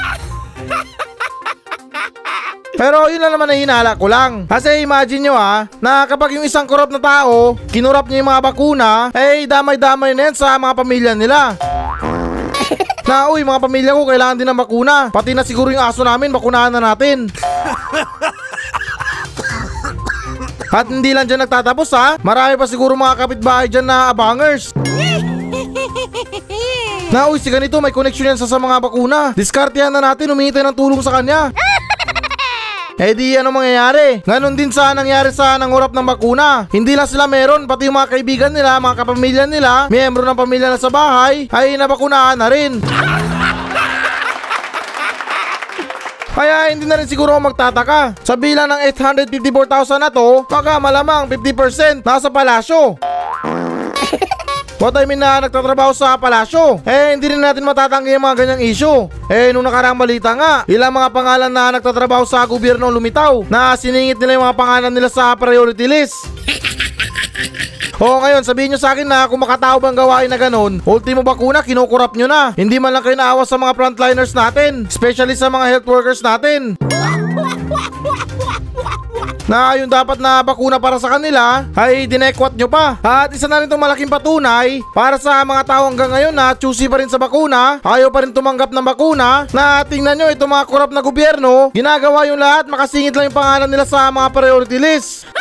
pero 2.82 3.06
yun 3.06 3.22
lang 3.22 3.30
naman 3.30 3.46
na 3.46 3.54
hinala 3.54 3.94
ko 3.94 4.10
lang. 4.10 4.42
Kasi 4.50 4.82
imagine 4.82 5.30
nyo 5.30 5.38
ha, 5.38 5.70
na 5.78 6.02
kapag 6.02 6.34
yung 6.34 6.42
isang 6.42 6.66
korap 6.66 6.90
na 6.90 6.98
tao, 6.98 7.54
kinurap 7.70 8.10
niya 8.10 8.26
yung 8.26 8.30
mga 8.34 8.42
bakuna, 8.42 9.14
eh 9.14 9.46
damay-damay 9.46 10.18
na 10.18 10.26
yan 10.26 10.34
sa 10.34 10.58
mga 10.58 10.74
pamilya 10.74 11.14
nila. 11.14 11.54
na 13.06 13.30
uy, 13.30 13.46
mga 13.46 13.62
pamilya 13.62 13.94
ko 13.94 14.02
kailangan 14.02 14.34
din 14.34 14.50
ng 14.50 14.58
bakuna. 14.58 15.14
Pati 15.14 15.30
na 15.30 15.46
siguro 15.46 15.70
yung 15.70 15.78
aso 15.78 16.02
namin, 16.02 16.34
bakunahan 16.34 16.74
na 16.74 16.82
natin. 16.82 17.30
At 20.74 20.90
hindi 20.90 21.14
lang 21.14 21.30
dyan 21.30 21.46
nagtatapos 21.46 21.86
ha, 21.94 22.18
marami 22.18 22.58
pa 22.58 22.66
siguro 22.66 22.98
mga 22.98 23.14
kapitbahay 23.14 23.70
dyan 23.70 23.86
na 23.86 24.10
abangers. 24.10 24.74
Na 27.12 27.28
uy, 27.28 27.36
si 27.36 27.52
ganito 27.52 27.76
may 27.76 27.92
connection 27.92 28.24
yan 28.24 28.40
sa, 28.40 28.48
sa 28.48 28.56
mga 28.56 28.80
bakuna. 28.80 29.36
Diskartehan 29.36 29.92
na 29.92 30.00
natin, 30.00 30.32
humingi 30.32 30.48
tayo 30.48 30.72
ng 30.72 30.78
tulong 30.80 31.04
sa 31.04 31.20
kanya. 31.20 31.52
Eh 33.00 33.16
di 33.16 33.32
ano 33.32 33.48
mangyayari? 33.48 34.20
Ganon 34.20 34.52
din 34.52 34.68
sa 34.68 34.92
nangyari 34.92 35.32
sa 35.32 35.56
nangurap 35.56 35.96
ng 35.96 36.04
bakuna. 36.04 36.68
Hindi 36.68 36.92
lang 36.92 37.08
sila 37.08 37.24
meron, 37.24 37.64
pati 37.64 37.88
yung 37.88 37.96
mga 37.96 38.12
kaibigan 38.12 38.52
nila, 38.52 38.76
mga 38.76 39.00
kapamilya 39.00 39.44
nila, 39.48 39.88
miyembro 39.88 40.20
ng 40.28 40.36
pamilya 40.36 40.68
na 40.68 40.76
sa 40.76 40.92
bahay, 40.92 41.48
ay 41.48 41.80
nabakunahan 41.80 42.36
na 42.36 42.52
rin. 42.52 42.76
Kaya 46.32 46.72
hindi 46.72 46.88
na 46.88 46.96
rin 46.96 47.08
siguro 47.08 47.32
ako 47.36 47.52
magtataka. 47.52 48.16
Sa 48.24 48.36
bilang 48.40 48.68
ng 48.68 48.80
854,000 48.88 50.00
na 50.00 50.08
to, 50.08 50.44
baka 50.48 50.80
malamang 50.80 51.28
50% 51.28 52.04
nasa 52.04 52.28
palasyo. 52.32 52.96
What 54.82 54.98
I 54.98 55.06
mean 55.06 55.22
na 55.22 55.46
nagtatrabaho 55.46 55.94
sa 55.94 56.18
palasyo. 56.18 56.82
Eh, 56.82 57.14
hindi 57.14 57.30
rin 57.30 57.38
natin 57.38 57.62
matatanggi 57.62 58.18
yung 58.18 58.26
mga 58.26 58.34
ganyang 58.42 58.62
issue. 58.66 59.06
Eh, 59.30 59.54
nung 59.54 59.62
nakaraang 59.62 59.94
balita 59.94 60.34
nga, 60.34 60.66
ilang 60.66 60.90
mga 60.90 61.06
pangalan 61.14 61.54
na 61.54 61.78
nagtatrabaho 61.78 62.26
sa 62.26 62.42
gobyerno 62.42 62.90
lumitaw 62.90 63.46
na 63.46 63.78
siningit 63.78 64.18
nila 64.18 64.42
yung 64.42 64.44
mga 64.50 64.58
pangalan 64.58 64.90
nila 64.90 65.06
sa 65.06 65.38
priority 65.38 65.86
list. 65.86 66.26
O 68.02 68.18
ngayon, 68.18 68.42
sabihin 68.42 68.74
nyo 68.74 68.80
sa 68.82 68.98
akin 68.98 69.06
na 69.06 69.30
kung 69.30 69.38
makatao 69.38 69.78
bang 69.78 69.94
gawain 69.94 70.26
na 70.26 70.34
ganun, 70.34 70.82
ultimo 70.82 71.22
bakuna, 71.22 71.62
kinukurap 71.62 72.18
nyo 72.18 72.26
na. 72.26 72.50
Hindi 72.50 72.82
man 72.82 72.90
lang 72.90 73.06
kayo 73.06 73.14
naawa 73.14 73.46
sa 73.46 73.54
mga 73.54 73.78
frontliners 73.78 74.34
natin, 74.34 74.90
especially 74.90 75.38
sa 75.38 75.46
mga 75.46 75.78
health 75.78 75.86
workers 75.86 76.18
natin. 76.18 76.74
Na 79.50 79.74
yung 79.74 79.90
dapat 79.90 80.22
na 80.22 80.38
bakuna 80.38 80.78
para 80.78 81.02
sa 81.02 81.10
kanila 81.10 81.66
ay 81.74 82.06
dinekwat 82.06 82.54
nyo 82.54 82.70
pa. 82.70 82.98
At 83.02 83.34
isa 83.34 83.50
na 83.50 83.58
rin 83.58 83.66
itong 83.66 83.80
malaking 83.80 84.10
patunay 84.10 84.78
para 84.94 85.18
sa 85.18 85.42
mga 85.42 85.62
tao 85.66 85.90
hanggang 85.90 86.14
ngayon 86.14 86.34
na 86.34 86.54
choosy 86.54 86.86
pa 86.86 87.02
rin 87.02 87.10
sa 87.10 87.18
bakuna, 87.18 87.82
ayaw 87.82 88.06
pa 88.14 88.22
rin 88.22 88.30
tumanggap 88.30 88.70
ng 88.70 88.86
bakuna, 88.86 89.50
na 89.50 89.82
tingnan 89.82 90.14
nyo 90.14 90.28
itong 90.30 90.50
mga 90.50 90.68
korap 90.70 90.90
na 90.94 91.02
gobyerno, 91.02 91.74
ginagawa 91.74 92.22
yung 92.30 92.38
lahat 92.38 92.70
makasingit 92.70 93.14
lang 93.14 93.26
yung 93.30 93.38
pangalan 93.38 93.66
nila 93.70 93.82
sa 93.82 94.10
mga 94.14 94.28
priority 94.30 94.78
list. 94.78 95.26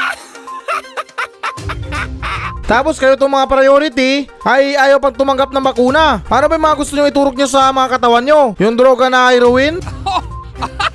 Tapos 2.72 2.96
kayo 2.98 3.20
itong 3.20 3.36
mga 3.36 3.51
priority 3.51 4.31
ay 4.48 4.79
ayaw 4.79 4.98
pang 4.98 5.13
tumanggap 5.13 5.51
ng 5.51 5.60
bakuna. 5.60 6.24
Ano 6.25 6.46
ba 6.48 6.55
yung 6.55 6.65
mga 6.65 6.79
gusto 6.79 6.93
nyo 6.96 7.05
iturok 7.05 7.36
nyo 7.36 7.48
sa 7.51 7.67
mga 7.70 8.00
katawan 8.00 8.24
nyo? 8.24 8.55
Yung 8.58 8.79
droga 8.79 9.12
na 9.12 9.29
heroin? 9.29 9.77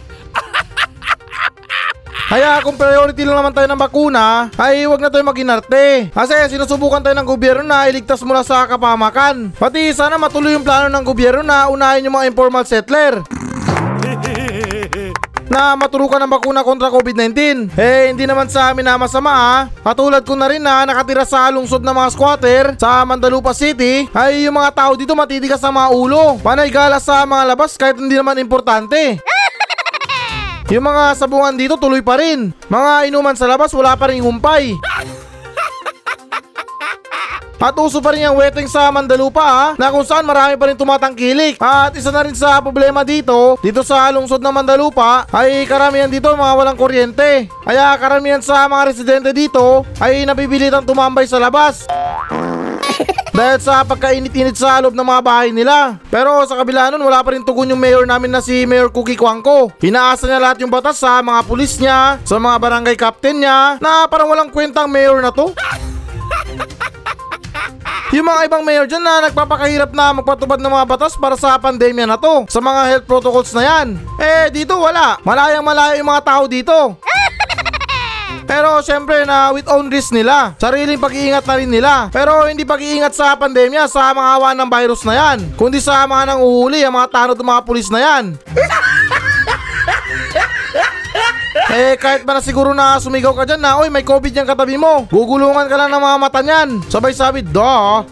Kaya 2.27 2.59
kung 2.59 2.75
priority 2.75 3.23
lang 3.23 3.39
naman 3.39 3.55
tayo 3.55 3.71
ng 3.71 3.79
bakuna, 3.79 4.51
ay 4.59 4.83
huwag 4.83 4.99
na 4.99 5.07
tayo 5.07 5.23
maginarte. 5.23 6.11
Kasi 6.11 6.35
sinusubukan 6.51 6.99
tayo 6.99 7.15
ng 7.15 7.23
gobyerno 7.23 7.63
na 7.63 7.87
iligtas 7.87 8.19
mula 8.27 8.43
sa 8.43 8.67
kapamakan. 8.67 9.55
Pati 9.55 9.95
sana 9.95 10.19
matuloy 10.19 10.59
yung 10.59 10.67
plano 10.67 10.91
ng 10.91 11.07
gobyerno 11.07 11.47
na 11.47 11.71
unahin 11.71 12.11
yung 12.11 12.19
mga 12.19 12.35
informal 12.35 12.67
settler 12.67 13.23
na 15.47 15.79
maturukan 15.79 16.19
ng 16.19 16.33
bakuna 16.35 16.67
kontra 16.67 16.91
COVID-19. 16.91 17.71
Eh, 17.79 18.11
hindi 18.11 18.27
naman 18.27 18.51
sa 18.51 18.75
amin 18.75 18.83
na 18.83 18.99
masama 18.99 19.31
ha. 19.31 19.57
Katulad 19.87 20.27
ko 20.27 20.35
na 20.35 20.51
rin 20.51 20.61
na 20.61 20.83
nakatira 20.83 21.23
sa 21.23 21.47
lungsod 21.55 21.81
ng 21.81 21.95
mga 21.95 22.11
squatter 22.11 22.65
sa 22.75 23.07
Mandalupa 23.07 23.55
City, 23.55 24.11
ay 24.11 24.51
yung 24.51 24.59
mga 24.59 24.75
tao 24.75 24.99
dito 24.99 25.15
matitigas 25.15 25.63
sa 25.63 25.71
mga 25.71 25.95
ulo. 25.95 26.43
Panay 26.43 26.75
gala 26.75 26.99
sa 26.99 27.23
mga 27.23 27.55
labas 27.55 27.79
kahit 27.79 27.97
hindi 27.97 28.19
naman 28.19 28.43
importante. 28.43 29.23
Yung 30.67 30.83
mga 30.83 31.15
sabungan 31.15 31.55
dito 31.55 31.79
tuloy 31.79 32.03
pa 32.03 32.19
rin. 32.19 32.51
Mga 32.67 33.07
inuman 33.07 33.39
sa 33.39 33.47
labas 33.47 33.71
wala 33.71 33.95
pa 33.95 34.11
rin 34.11 34.19
humpay. 34.19 34.75
At 37.57 37.73
uso 37.81 38.05
pa 38.05 38.13
rin 38.13 38.29
yung 38.29 38.37
weteng 38.37 38.69
sa 38.69 38.93
Mandalupa 38.93 39.41
ha, 39.41 39.67
na 39.81 39.89
kung 39.89 40.05
saan 40.05 40.29
marami 40.29 40.61
pa 40.61 40.69
rin 40.69 40.77
tumatangkilik. 40.77 41.57
At 41.57 41.97
isa 41.97 42.13
na 42.13 42.25
rin 42.25 42.37
sa 42.37 42.61
problema 42.61 43.01
dito, 43.01 43.57
dito 43.65 43.81
sa 43.81 44.13
lungsod 44.13 44.45
ng 44.45 44.55
Mandalupa, 44.55 45.25
ay 45.33 45.65
karamihan 45.65 46.11
dito 46.11 46.29
mga 46.29 46.57
walang 46.57 46.79
kuryente. 46.79 47.49
Kaya 47.65 47.97
karamihan 47.97 48.45
sa 48.45 48.69
mga 48.69 48.93
residente 48.93 49.31
dito 49.33 49.89
ay 49.99 50.29
napibilitang 50.29 50.85
tumambay 50.85 51.25
sa 51.25 51.41
labas. 51.41 51.89
Dahil 53.37 53.61
sa 53.61 53.85
pagkainit-init 53.85 54.57
sa 54.57 54.81
loob 54.81 54.97
ng 54.97 55.05
mga 55.05 55.21
bahay 55.21 55.53
nila. 55.53 56.01
Pero 56.09 56.41
sa 56.49 56.57
kabila 56.57 56.89
nun, 56.89 57.05
wala 57.05 57.21
pa 57.21 57.37
rin 57.37 57.45
tugon 57.45 57.69
yung 57.69 57.81
mayor 57.81 58.09
namin 58.09 58.33
na 58.33 58.41
si 58.41 58.65
Mayor 58.65 58.89
Cookie 58.89 59.19
Kwangko. 59.19 59.77
Hinaasa 59.77 60.25
niya 60.25 60.41
lahat 60.41 60.65
yung 60.65 60.73
batas 60.73 60.97
sa 60.97 61.21
mga 61.21 61.45
pulis 61.45 61.77
niya, 61.77 62.17
sa 62.25 62.41
mga 62.41 62.57
barangay 62.57 62.97
captain 62.97 63.45
niya, 63.45 63.77
na 63.77 64.09
parang 64.09 64.33
walang 64.33 64.49
kwentang 64.49 64.89
mayor 64.89 65.21
na 65.21 65.29
to. 65.29 65.53
Yung 68.17 68.25
mga 68.25 68.49
ibang 68.49 68.65
mayor 68.65 68.89
dyan 68.89 69.05
na 69.05 69.29
nagpapakahirap 69.29 69.93
na 69.93 70.17
magpatubad 70.17 70.57
ng 70.57 70.73
mga 70.73 70.89
batas 70.89 71.13
para 71.21 71.37
sa 71.37 71.61
pandemya 71.61 72.09
na 72.09 72.17
to, 72.17 72.49
sa 72.49 72.65
mga 72.65 72.81
health 72.89 73.05
protocols 73.05 73.53
na 73.53 73.61
yan. 73.61 74.01
Eh, 74.17 74.49
dito 74.49 74.73
wala. 74.81 75.21
Malayang 75.21 75.61
malayo 75.61 76.01
yung 76.01 76.09
mga 76.09 76.25
tao 76.25 76.49
dito. 76.49 76.97
Pero 78.49 78.81
syempre 78.81 79.29
na 79.29 79.53
with 79.53 79.69
own 79.69 79.93
risk 79.93 80.17
nila. 80.17 80.57
Sariling 80.57 80.97
pag-iingat 80.97 81.45
na 81.45 81.61
rin 81.61 81.69
nila. 81.69 82.09
Pero 82.09 82.49
hindi 82.49 82.65
pag-iingat 82.65 83.13
sa 83.13 83.37
pandemya 83.37 83.85
sa 83.85 84.17
mga 84.17 84.29
hawa 84.41 84.57
ng 84.57 84.71
virus 84.73 85.05
na 85.05 85.13
yan. 85.13 85.53
Kundi 85.53 85.77
sa 85.85 86.09
mga 86.09 86.33
nang 86.33 86.41
uhuli, 86.41 86.81
ang 86.89 86.97
mga 86.97 87.13
tanod 87.13 87.37
ng 87.37 87.51
mga 87.53 87.65
pulis 87.69 87.93
na 87.93 88.01
yan. 88.01 88.25
Eh 91.67 91.99
kahit 91.99 92.23
ba 92.23 92.39
na 92.39 92.43
siguro 92.45 92.71
na 92.71 93.03
sumigaw 93.03 93.35
ka 93.35 93.43
dyan 93.43 93.59
na 93.59 93.83
Oy 93.83 93.91
may 93.91 94.07
COVID 94.07 94.31
yung 94.31 94.47
katabi 94.47 94.79
mo. 94.79 95.03
Gugulungan 95.11 95.67
ka 95.67 95.75
lang 95.75 95.91
ng 95.91 95.99
mga 95.99 96.17
mata 96.23 96.41
niyan. 96.41 96.69
Sabay 96.87 97.11
sabi 97.11 97.43
Duh. 97.43 98.07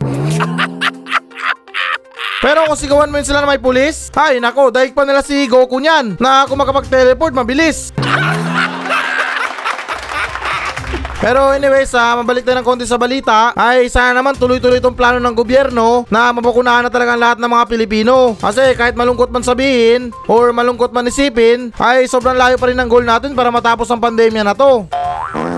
Pero 2.44 2.68
kung 2.68 2.76
sigawan 2.76 3.08
mo 3.08 3.16
yun 3.16 3.24
sila 3.24 3.40
na 3.40 3.48
may 3.48 3.56
pulis 3.56 4.12
Ay 4.12 4.36
nako 4.36 4.68
daig 4.68 4.92
pa 4.92 5.08
nila 5.08 5.24
si 5.24 5.48
Goku 5.48 5.80
niyan 5.80 6.20
Na 6.20 6.44
kung 6.44 6.60
makapag-teleport 6.60 7.32
mabilis 7.32 7.88
Pero 11.24 11.56
anyway, 11.56 11.88
sa 11.88 12.20
mabalik 12.20 12.44
tayo 12.44 12.60
ng 12.60 12.68
konti 12.68 12.84
sa 12.84 13.00
balita, 13.00 13.56
ay 13.56 13.88
sana 13.88 14.20
naman 14.20 14.36
tuloy-tuloy 14.36 14.76
itong 14.76 14.92
plano 14.92 15.16
ng 15.16 15.32
gobyerno 15.32 16.04
na 16.12 16.28
mabakunahan 16.36 16.84
na 16.84 16.92
talaga 16.92 17.16
lahat 17.16 17.40
ng 17.40 17.48
mga 17.48 17.64
Pilipino. 17.64 18.36
Kasi 18.36 18.76
kahit 18.76 18.92
malungkot 18.92 19.32
man 19.32 19.40
sabihin 19.40 20.12
or 20.28 20.52
malungkot 20.52 20.92
man 20.92 21.08
isipin, 21.08 21.72
ay 21.80 22.04
sobrang 22.12 22.36
layo 22.36 22.60
pa 22.60 22.68
rin 22.68 22.76
ang 22.76 22.92
goal 22.92 23.08
natin 23.08 23.32
para 23.32 23.48
matapos 23.48 23.88
ang 23.88 24.04
pandemya 24.04 24.44
na 24.44 24.52
to. 24.52 24.84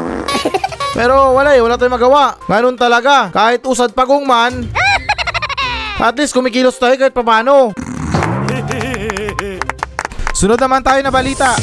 Pero 1.02 1.35
wala 1.35 1.58
eh, 1.58 1.58
wala 1.58 1.75
tayong 1.75 1.99
magawa. 1.99 2.38
Ganun 2.46 2.78
talaga, 2.78 3.35
kahit 3.35 3.66
usad 3.66 3.90
pagong 3.90 4.23
man, 4.23 4.70
at 6.06 6.14
least 6.14 6.30
kumikilos 6.30 6.78
tayo 6.78 6.94
kahit 6.94 7.11
papano. 7.11 7.75
Sunod 10.38 10.62
naman 10.62 10.87
tayo 10.87 11.02
na 11.02 11.11
balita. 11.11 11.58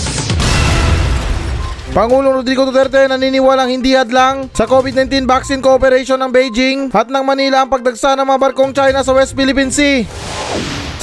Pangulong 1.94 2.42
Rodrigo 2.42 2.66
Duterte 2.66 3.06
naniniwalang 3.06 3.70
hindi 3.70 3.94
hadlang 3.94 4.50
sa 4.50 4.66
COVID-19 4.66 5.30
vaccine 5.30 5.62
cooperation 5.62 6.18
ng 6.26 6.34
Beijing 6.34 6.90
at 6.90 7.06
ng 7.06 7.22
Manila 7.22 7.62
ang 7.62 7.70
pagdagsa 7.70 8.18
ng 8.18 8.26
mga 8.26 8.42
barkong 8.50 8.74
China 8.74 9.06
sa 9.06 9.14
West 9.14 9.38
Philippine 9.38 9.70
Sea. 9.70 10.02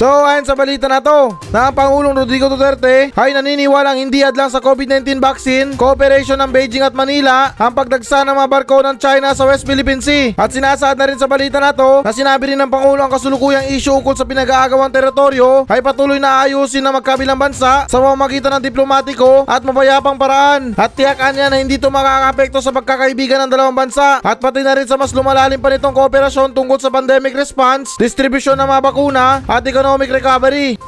So 0.01 0.09
ayon 0.25 0.49
sa 0.49 0.57
balita 0.57 0.89
na 0.89 0.97
to, 0.97 1.37
na 1.53 1.69
ang 1.69 1.77
Pangulong 1.77 2.17
Rodrigo 2.17 2.49
Duterte 2.49 3.13
ay 3.13 3.37
naniniwalang 3.37 4.01
hindi 4.01 4.25
hadlang 4.25 4.49
sa 4.49 4.57
COVID-19 4.57 5.21
vaccine, 5.21 5.77
cooperation 5.77 6.41
ng 6.41 6.49
Beijing 6.49 6.81
at 6.81 6.97
Manila 6.97 7.53
ang 7.53 7.69
pagdagsa 7.77 8.25
ng 8.25 8.33
mga 8.33 8.49
barko 8.49 8.81
ng 8.81 8.97
China 8.97 9.29
sa 9.37 9.45
West 9.45 9.61
Philippine 9.61 10.01
Sea. 10.01 10.33
At 10.41 10.57
sinasaad 10.57 10.97
na 10.97 11.05
rin 11.05 11.21
sa 11.21 11.29
balita 11.29 11.61
na 11.61 11.69
to 11.69 12.01
na 12.01 12.09
sinabi 12.09 12.49
rin 12.49 12.57
ng 12.57 12.73
Pangulo 12.73 13.05
ang 13.05 13.13
kasulukuyang 13.13 13.69
issue 13.69 13.93
ukol 13.93 14.17
sa 14.17 14.25
pinag-aagawang 14.25 14.89
teritoryo 14.89 15.69
ay 15.69 15.85
patuloy 15.85 16.17
na 16.17 16.49
ayusin 16.49 16.81
ng 16.81 16.97
magkabilang 16.97 17.37
bansa 17.37 17.85
sa 17.85 17.97
pamamagitan 18.01 18.57
ng 18.57 18.65
diplomatiko 18.73 19.45
at 19.45 19.61
mapayapang 19.61 20.17
paraan. 20.17 20.73
At 20.81 20.97
tiyakan 20.97 21.37
niya 21.37 21.53
na 21.53 21.61
hindi 21.61 21.77
ito 21.77 21.93
makakapekto 21.93 22.57
sa 22.57 22.73
pagkakaibigan 22.73 23.45
ng 23.45 23.53
dalawang 23.53 23.77
bansa 23.77 24.17
at 24.17 24.41
pati 24.41 24.65
na 24.65 24.73
rin 24.73 24.89
sa 24.89 24.97
mas 24.97 25.13
lumalalim 25.13 25.61
pa 25.61 25.69
nitong 25.69 25.93
kooperasyon 25.93 26.57
tungkol 26.57 26.81
sa 26.81 26.89
pandemic 26.89 27.37
response, 27.37 27.93
distribusyon 28.01 28.57
ng 28.57 28.65
mga 28.65 28.81
bakuna 28.81 29.45
at 29.45 29.61
economic 29.91 30.23
recovery. 30.23 30.79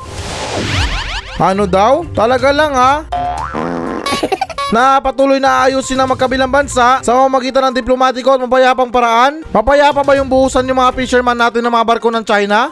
Ano 1.36 1.68
daw? 1.68 2.08
Talaga 2.16 2.56
lang 2.56 2.72
ha? 2.72 3.04
na 4.76 5.04
patuloy 5.04 5.44
na 5.44 5.68
ayusin 5.68 6.00
ng 6.00 6.16
magkabilang 6.16 6.48
bansa 6.48 7.04
sa 7.04 7.12
pamamagitan 7.12 7.68
ng 7.68 7.76
diplomatiko 7.84 8.32
at 8.32 8.40
mapayapang 8.48 8.88
paraan? 8.88 9.44
Mapayapa 9.52 10.08
ba 10.08 10.16
yung 10.16 10.32
buhusan 10.32 10.64
yung 10.72 10.80
mga 10.80 10.96
fisherman 10.96 11.36
natin 11.36 11.68
ng 11.68 11.74
mga 11.76 11.84
barko 11.84 12.08
ng 12.16 12.24
China? 12.24 12.72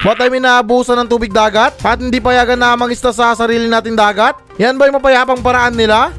What 0.00 0.16
I 0.24 0.32
mean 0.32 0.40
na 0.40 0.56
abusan 0.64 0.96
ng 1.04 1.08
tubig 1.12 1.28
dagat? 1.36 1.76
At 1.84 2.00
hindi 2.00 2.16
payagan 2.16 2.56
na 2.56 2.72
mangista 2.80 3.12
sa 3.12 3.36
sarili 3.36 3.68
nating 3.68 3.92
dagat? 3.92 4.40
Yan 4.56 4.80
ba 4.80 4.88
yung 4.88 4.96
mapayapang 4.96 5.44
paraan 5.44 5.76
nila? 5.76 6.16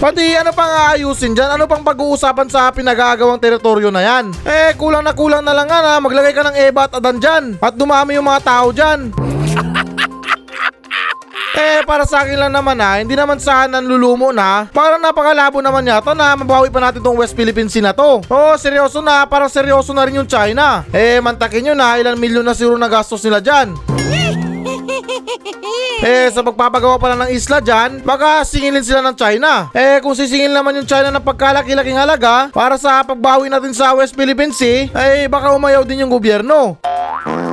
Pati 0.00 0.32
ano 0.32 0.48
pang 0.56 0.64
aayusin 0.64 1.36
dyan? 1.36 1.60
Ano 1.60 1.68
pang 1.68 1.84
pag-uusapan 1.84 2.48
sa 2.48 2.72
pinagagawang 2.72 3.36
teritoryo 3.36 3.92
na 3.92 4.00
yan? 4.00 4.32
Eh 4.48 4.72
kulang 4.72 5.04
na 5.04 5.12
kulang 5.12 5.44
na 5.44 5.52
lang 5.52 5.68
nga 5.68 5.84
na 5.84 6.00
maglagay 6.00 6.32
ka 6.32 6.40
ng 6.40 6.56
eba 6.56 6.88
at 6.88 6.96
adan 6.96 7.20
dyan 7.20 7.44
at 7.60 7.76
dumami 7.76 8.16
yung 8.16 8.24
mga 8.24 8.40
tao 8.40 8.72
dyan. 8.72 9.12
Eh, 11.50 11.84
para 11.84 12.08
sa 12.08 12.24
akin 12.24 12.40
lang 12.40 12.54
naman 12.56 12.78
ha, 12.80 13.04
hindi 13.04 13.12
naman 13.12 13.36
sana 13.36 13.84
lulumo 13.84 14.32
na. 14.32 14.64
Parang 14.72 15.02
napakalabo 15.02 15.60
naman 15.60 15.84
yata 15.84 16.16
na 16.16 16.32
mabawi 16.32 16.72
pa 16.72 16.80
natin 16.80 17.04
tong 17.04 17.20
West 17.20 17.36
Philippine 17.36 17.68
Sea 17.68 17.84
na 17.84 17.92
to. 17.92 18.24
Oh, 18.32 18.54
seryoso 18.56 19.04
na, 19.04 19.28
parang 19.28 19.52
seryoso 19.52 19.92
na 19.92 20.08
rin 20.08 20.16
yung 20.16 20.30
China. 20.30 20.88
Eh, 20.88 21.20
mantakin 21.20 21.68
nyo 21.68 21.74
na, 21.76 22.00
ilang 22.00 22.16
milyon 22.16 22.46
na 22.46 22.56
siguro 22.56 22.80
na 22.80 22.88
gastos 22.88 23.20
nila 23.26 23.44
dyan. 23.44 23.76
Eh, 26.00 26.32
sa 26.32 26.40
pagpapagawa 26.40 26.96
pa 26.96 27.12
lang 27.12 27.28
ng 27.28 27.32
isla 27.36 27.60
dyan, 27.60 28.00
baka 28.00 28.40
singilin 28.40 28.80
sila 28.80 29.04
ng 29.04 29.12
China. 29.12 29.68
Eh, 29.76 30.00
kung 30.00 30.16
sisingil 30.16 30.48
naman 30.48 30.80
yung 30.80 30.88
China 30.88 31.12
ng 31.12 31.20
pagkalaki-laking 31.20 32.00
halaga 32.00 32.48
para 32.48 32.80
sa 32.80 33.04
pagbawi 33.04 33.52
natin 33.52 33.76
sa 33.76 33.92
West 33.92 34.16
Philippine 34.16 34.48
Sea, 34.48 34.88
eh, 34.88 35.28
baka 35.28 35.52
umayaw 35.52 35.84
din 35.84 36.00
yung 36.00 36.12
gobyerno. 36.12 36.80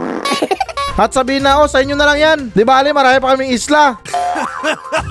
At 1.01 1.11
sabihin 1.11 1.43
na, 1.43 1.59
oh, 1.59 1.67
sa 1.67 1.83
inyo 1.83 1.99
na 1.99 2.07
lang 2.07 2.19
yan. 2.23 2.39
Di 2.55 2.63
bali, 2.63 2.95
marami 2.95 3.19
pa 3.19 3.35
kaming 3.35 3.51
isla. 3.51 3.99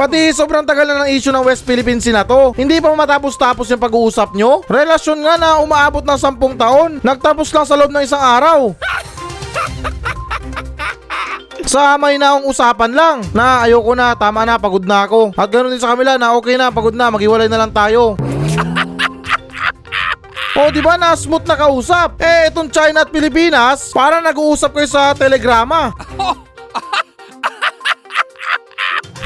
Pati 0.00 0.32
sobrang 0.32 0.64
tagal 0.64 0.88
na 0.88 1.04
ng 1.04 1.12
issue 1.12 1.28
ng 1.28 1.44
West 1.44 1.68
Philippine 1.68 2.00
Sea 2.00 2.16
na 2.16 2.24
to. 2.24 2.56
Hindi 2.56 2.80
pa 2.80 2.88
matapos-tapos 2.88 3.68
yung 3.68 3.82
pag-uusap 3.84 4.32
nyo? 4.32 4.64
Relasyon 4.64 5.20
nga 5.20 5.36
na 5.36 5.60
umaabot 5.60 6.00
ng 6.00 6.16
10 6.16 6.56
taon. 6.56 6.90
Nagtapos 7.04 7.52
lang 7.52 7.68
sa 7.68 7.76
loob 7.76 7.92
ng 7.92 8.00
isang 8.00 8.22
araw. 8.22 8.72
Sa 11.70 11.94
may 11.94 12.18
naong 12.18 12.50
usapan 12.50 12.90
lang 12.90 13.22
na 13.30 13.62
ayoko 13.62 13.94
na, 13.94 14.18
tama 14.18 14.42
na, 14.42 14.58
pagod 14.58 14.82
na 14.82 15.06
ako. 15.06 15.30
At 15.38 15.54
ganoon 15.54 15.70
din 15.70 15.78
sa 15.78 15.94
kanila 15.94 16.18
na 16.18 16.34
okay 16.34 16.58
na, 16.58 16.74
pagod 16.74 16.98
na, 16.98 17.14
maghiwalay 17.14 17.46
na 17.46 17.62
lang 17.62 17.70
tayo. 17.70 18.18
O 20.60 20.68
di 20.68 20.82
ba 20.82 20.98
na 20.98 21.14
smooth 21.14 21.46
na 21.46 21.54
kausap? 21.54 22.18
Eh 22.18 22.50
itong 22.50 22.74
China 22.74 23.06
at 23.06 23.14
Pilipinas, 23.14 23.94
para 23.94 24.18
nag-uusap 24.18 24.74
kayo 24.74 24.90
sa 24.90 25.14
telegrama. 25.14 25.94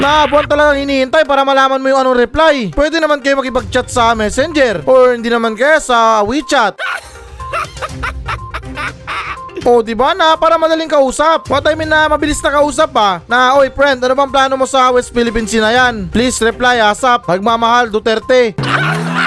Na 0.04 0.28
buwan 0.28 0.44
talagang 0.44 0.84
hinihintay 0.84 1.24
para 1.24 1.48
malaman 1.48 1.80
mo 1.80 1.88
yung 1.88 2.04
anong 2.04 2.28
reply. 2.28 2.68
Pwede 2.76 3.00
naman 3.00 3.24
kayo 3.24 3.40
makipag-chat 3.40 3.88
sa 3.88 4.12
Messenger 4.12 4.84
or 4.84 5.16
hindi 5.16 5.32
naman 5.32 5.56
kaya 5.56 5.80
sa 5.80 6.20
WeChat. 6.22 6.76
O, 9.64 9.80
di 9.80 9.96
ba 9.96 10.12
na 10.12 10.36
para 10.36 10.60
madaling 10.60 10.92
kausap? 10.92 11.48
What 11.48 11.64
I 11.64 11.72
mean 11.72 11.88
na 11.88 12.04
mabilis 12.04 12.36
na 12.44 12.52
kausap 12.52 12.92
pa. 12.92 13.24
Na, 13.24 13.56
oy 13.56 13.72
friend, 13.72 13.96
ano 13.96 14.12
bang 14.12 14.28
plano 14.28 14.60
mo 14.60 14.68
sa 14.68 14.92
West 14.92 15.08
Philippine 15.08 15.48
Sea 15.48 15.64
na 15.64 15.72
yan? 15.72 16.12
Please 16.12 16.36
reply 16.44 16.84
ASAP. 16.84 17.24
Nagmamahal 17.24 17.88
Duterte. 17.88 18.52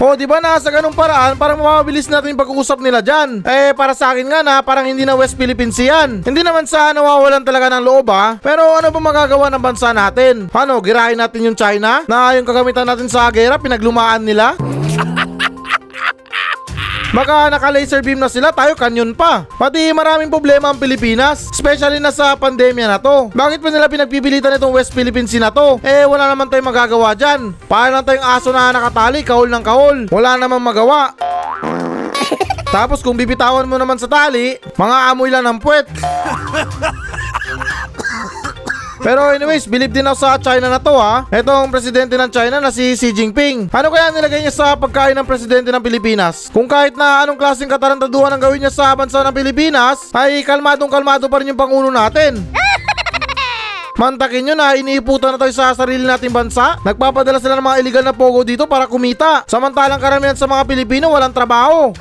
O, 0.00 0.16
di 0.16 0.24
ba 0.24 0.40
na 0.40 0.56
sa 0.56 0.72
ganung 0.72 0.96
paraan, 0.96 1.36
parang 1.36 1.60
mapabilis 1.60 2.08
natin 2.08 2.32
yung 2.32 2.40
pag-uusap 2.40 2.80
nila 2.80 3.04
dyan. 3.04 3.44
Eh, 3.44 3.76
para 3.76 3.92
sa 3.92 4.16
akin 4.16 4.32
nga 4.32 4.40
na, 4.40 4.64
parang 4.64 4.88
hindi 4.88 5.04
na 5.04 5.12
West 5.12 5.36
Philippines 5.36 5.76
yan. 5.76 6.24
Hindi 6.24 6.40
naman 6.40 6.64
sa 6.64 6.96
nawawalan 6.96 7.44
talaga 7.44 7.68
ng 7.76 7.84
loob 7.84 8.08
ha. 8.08 8.40
Pero 8.40 8.80
ano 8.80 8.88
ba 8.88 8.96
magagawa 8.96 9.52
ng 9.52 9.60
bansa 9.60 9.92
natin? 9.92 10.48
Ano, 10.56 10.80
girahin 10.80 11.20
natin 11.20 11.44
yung 11.44 11.52
China? 11.52 12.00
Na 12.08 12.32
yung 12.32 12.48
kagamitan 12.48 12.88
natin 12.88 13.12
sa 13.12 13.28
gera, 13.28 13.60
pinaglumaan 13.60 14.24
nila? 14.24 14.56
Baka 17.10 17.50
naka-laser 17.50 18.06
beam 18.06 18.22
na 18.22 18.30
sila, 18.30 18.54
tayo 18.54 18.78
kanyon 18.78 19.18
pa. 19.18 19.42
Pati 19.58 19.90
maraming 19.90 20.30
problema 20.30 20.70
ang 20.70 20.78
Pilipinas, 20.78 21.50
especially 21.50 21.98
na 21.98 22.14
sa 22.14 22.38
pandemya 22.38 22.86
na 22.86 22.98
to. 23.02 23.34
Bakit 23.34 23.58
pa 23.58 23.68
nila 23.74 23.90
pinagpipilitan 23.90 24.54
itong 24.54 24.70
West 24.78 24.94
Philippine 24.94 25.26
Sea 25.26 25.42
na 25.42 25.50
to? 25.50 25.82
Eh, 25.82 26.06
wala 26.06 26.30
naman 26.30 26.46
tayong 26.46 26.70
magagawa 26.70 27.18
dyan. 27.18 27.50
Paano 27.66 27.98
lang 27.98 28.06
tayong 28.06 28.26
aso 28.30 28.54
na 28.54 28.70
nakatali, 28.70 29.26
kahol 29.26 29.50
ng 29.50 29.64
kahol. 29.66 29.96
Wala 30.06 30.38
namang 30.38 30.62
magawa. 30.62 31.10
Tapos 32.74 33.02
kung 33.02 33.18
bibitawan 33.18 33.66
mo 33.66 33.74
naman 33.74 33.98
sa 33.98 34.06
tali, 34.06 34.54
mga 34.78 34.96
amoy 35.10 35.34
lang 35.34 35.42
ng 35.42 35.58
puwet. 35.58 35.90
Pero 39.00 39.32
anyways, 39.32 39.64
believe 39.64 39.96
din 39.96 40.04
ako 40.04 40.18
sa 40.20 40.36
China 40.36 40.68
na 40.68 40.76
to 40.76 40.92
ha. 40.92 41.24
Etong 41.32 41.72
presidente 41.72 42.20
ng 42.20 42.28
China 42.28 42.60
na 42.60 42.68
si 42.68 42.92
Xi 42.92 43.16
Jinping. 43.16 43.72
Ano 43.72 43.88
kaya 43.88 44.12
nilagay 44.12 44.44
niya 44.44 44.52
sa 44.52 44.76
pagkain 44.76 45.16
ng 45.16 45.24
presidente 45.24 45.72
ng 45.72 45.80
Pilipinas? 45.80 46.52
Kung 46.52 46.68
kahit 46.68 46.92
na 46.92 47.24
anong 47.24 47.40
klaseng 47.40 47.72
katarantaduhan 47.72 48.28
ang 48.28 48.42
gawin 48.44 48.60
niya 48.60 48.72
sa 48.72 48.92
bansa 48.92 49.24
ng 49.24 49.32
Pilipinas, 49.32 50.12
ay 50.12 50.44
kalmadong 50.44 50.92
kalmado 50.92 51.32
pa 51.32 51.40
rin 51.40 51.48
yung 51.48 51.60
pangulo 51.60 51.88
natin. 51.88 52.44
Mantakin 54.00 54.48
nyo 54.48 54.54
na 54.56 54.76
iniiputan 54.76 55.36
na 55.36 55.40
tayo 55.40 55.52
sa 55.52 55.76
sarili 55.76 56.04
nating 56.04 56.32
bansa. 56.32 56.80
Nagpapadala 56.80 57.36
sila 57.36 57.56
ng 57.56 57.66
mga 57.68 57.78
illegal 57.84 58.04
na 58.04 58.16
pogo 58.16 58.40
dito 58.44 58.64
para 58.64 58.88
kumita. 58.88 59.44
Samantalang 59.44 60.00
karamihan 60.00 60.36
sa 60.36 60.48
mga 60.48 60.64
Pilipino 60.64 61.12
walang 61.12 61.36
trabaho. 61.36 61.92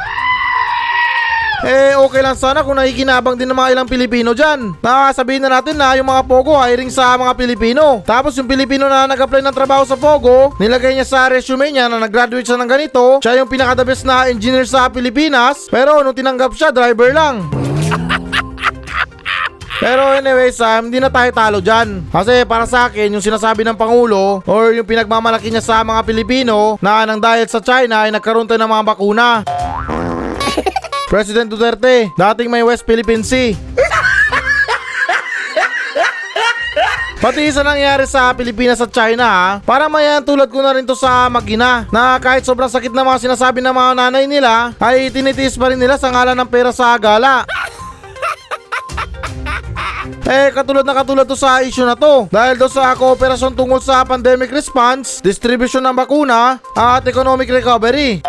Eh, 1.59 1.91
okay 1.91 2.23
lang 2.23 2.39
sana 2.39 2.63
kung 2.63 2.79
nakikinabang 2.79 3.35
din 3.35 3.51
ng 3.51 3.57
mga 3.57 3.71
ilang 3.75 3.87
Pilipino 3.89 4.31
dyan. 4.31 4.79
Nakakasabihin 4.79 5.43
na 5.43 5.59
natin 5.59 5.75
na 5.75 5.91
yung 5.99 6.07
mga 6.07 6.23
Pogo 6.23 6.55
hiring 6.55 6.87
sa 6.87 7.19
mga 7.19 7.35
Pilipino. 7.35 7.99
Tapos 8.07 8.31
yung 8.39 8.47
Pilipino 8.47 8.87
na 8.87 9.03
nag-apply 9.11 9.43
ng 9.43 9.55
trabaho 9.55 9.83
sa 9.83 9.99
Pogo, 9.99 10.55
nilagay 10.55 10.95
niya 10.95 11.07
sa 11.07 11.27
resume 11.27 11.67
niya 11.75 11.91
na 11.91 11.99
nag-graduate 11.99 12.47
siya 12.47 12.55
ng 12.55 12.69
ganito, 12.69 13.19
siya 13.19 13.43
yung 13.43 13.51
pinaka-the 13.51 13.83
best 13.83 14.07
na 14.07 14.31
engineer 14.31 14.63
sa 14.63 14.87
Pilipinas, 14.87 15.67
pero 15.67 15.99
nung 15.99 16.15
tinanggap 16.15 16.55
siya, 16.55 16.71
driver 16.71 17.11
lang. 17.11 17.43
Pero 19.79 20.11
anyways, 20.11 20.59
ah, 20.59 20.83
hindi 20.83 20.99
na 20.99 21.07
tayo 21.07 21.31
talo 21.31 21.63
dyan. 21.63 22.03
Kasi 22.11 22.43
para 22.43 22.67
sa 22.67 22.91
akin, 22.91 23.15
yung 23.15 23.23
sinasabi 23.23 23.63
ng 23.63 23.79
Pangulo 23.79 24.43
or 24.43 24.75
yung 24.75 24.83
pinagmamalaki 24.83 25.47
niya 25.47 25.63
sa 25.63 25.87
mga 25.87 26.03
Pilipino 26.03 26.75
na 26.83 27.07
nang 27.07 27.23
dahil 27.23 27.47
sa 27.47 27.63
China 27.63 28.03
ay 28.03 28.11
nagkaroon 28.11 28.43
tayo 28.43 28.59
ng 28.59 28.67
mga 28.75 28.83
bakuna. 28.83 29.27
President 31.09 31.49
Duterte, 31.49 32.13
dating 32.13 32.53
may 32.53 32.61
West 32.61 32.85
Philippine 32.85 33.25
Sea. 33.25 33.57
Pati 37.17 37.49
sa 37.51 37.65
nangyari 37.65 38.07
sa 38.07 38.31
Pilipinas 38.31 38.79
at 38.79 38.93
China 38.95 39.25
ha, 39.27 39.47
para 39.65 39.89
mayan 39.89 40.23
tulad 40.23 40.47
ko 40.47 40.63
na 40.63 40.71
rin 40.71 40.87
to 40.87 40.95
sa 40.95 41.27
Magina 41.27 41.83
na 41.91 42.15
kahit 42.15 42.47
sobrang 42.47 42.71
sakit 42.71 42.95
na 42.95 43.03
mga 43.03 43.25
sinasabi 43.27 43.59
ng 43.59 43.75
mga 43.75 43.91
nanay 43.97 44.23
nila 44.23 44.71
ay 44.79 45.11
tinitiis 45.11 45.59
pa 45.59 45.73
rin 45.73 45.81
nila 45.81 45.99
sa 45.99 46.13
ngalan 46.13 46.37
ng 46.37 46.47
pera 46.47 46.71
sa 46.71 46.95
gala. 46.95 47.43
Eh, 50.29 50.53
katulad 50.53 50.85
na 50.85 50.93
katulad 50.93 51.25
to 51.25 51.33
sa 51.33 51.65
issue 51.65 51.89
na 51.89 51.97
to. 51.97 52.29
Dahil 52.29 52.53
do 52.53 52.69
sa 52.69 52.93
kooperasyon 52.93 53.57
tungkol 53.57 53.81
sa 53.81 54.05
pandemic 54.05 54.53
response, 54.53 55.25
distribution 55.25 55.81
ng 55.81 55.97
bakuna, 55.97 56.61
at 56.77 57.01
economic 57.09 57.49
recovery. 57.49 58.21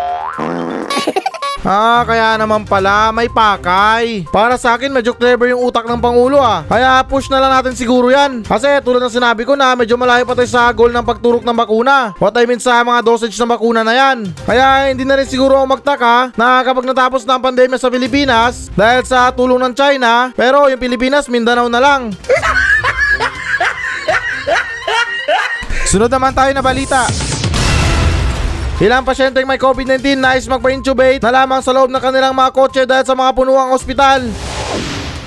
Ah, 1.61 2.01
kaya 2.09 2.41
naman 2.41 2.65
pala, 2.65 3.13
may 3.13 3.29
pakay. 3.29 4.25
Para 4.33 4.57
sa 4.57 4.73
akin, 4.73 4.89
medyo 4.89 5.13
clever 5.13 5.53
yung 5.53 5.61
utak 5.61 5.85
ng 5.85 6.01
Pangulo 6.01 6.41
ah. 6.41 6.65
Kaya 6.65 7.05
push 7.05 7.29
na 7.29 7.37
lang 7.37 7.53
natin 7.53 7.77
siguro 7.77 8.09
yan. 8.09 8.41
Kasi 8.41 8.81
tulad 8.81 8.97
ng 8.97 9.13
sinabi 9.13 9.45
ko 9.45 9.53
na, 9.53 9.77
medyo 9.77 9.93
malayo 9.93 10.25
pa 10.25 10.33
tayo 10.33 10.49
sa 10.49 10.73
goal 10.73 10.89
ng 10.89 11.05
pagturok 11.05 11.45
ng 11.45 11.53
bakuna. 11.53 12.17
What 12.17 12.33
I 12.33 12.49
mean 12.49 12.57
sa 12.57 12.81
mga 12.81 13.05
dosage 13.05 13.37
ng 13.37 13.45
bakuna 13.45 13.85
na 13.85 13.93
yan. 13.93 14.33
Kaya 14.41 14.89
hindi 14.89 15.05
na 15.05 15.21
rin 15.21 15.29
siguro 15.29 15.61
ako 15.61 15.77
magtaka 15.77 16.33
na 16.33 16.65
kapag 16.65 16.89
natapos 16.89 17.29
na 17.29 17.37
ang 17.37 17.45
pandemya 17.45 17.77
sa 17.77 17.93
Pilipinas, 17.93 18.73
dahil 18.73 19.05
sa 19.05 19.29
tulong 19.29 19.61
ng 19.61 19.77
China, 19.77 20.33
pero 20.33 20.65
yung 20.65 20.81
Pilipinas, 20.81 21.29
Mindanao 21.29 21.69
na 21.69 21.77
lang. 21.77 22.09
Sunod 25.93 26.09
naman 26.09 26.33
tayo 26.33 26.49
na 26.57 26.65
balita. 26.65 27.05
Ilang 28.81 29.05
pasyenteng 29.05 29.45
may 29.45 29.61
COVID-19 29.61 30.17
nais 30.17 30.49
magpa-intubate 30.49 31.21
na 31.21 31.29
lamang 31.29 31.61
sa 31.61 31.69
loob 31.69 31.93
ng 31.93 32.01
kanilang 32.01 32.33
mga 32.33 32.49
kotse 32.49 32.81
dahil 32.89 33.05
sa 33.05 33.13
mga 33.13 33.29
punuang 33.37 33.77
ospital. 33.77 34.25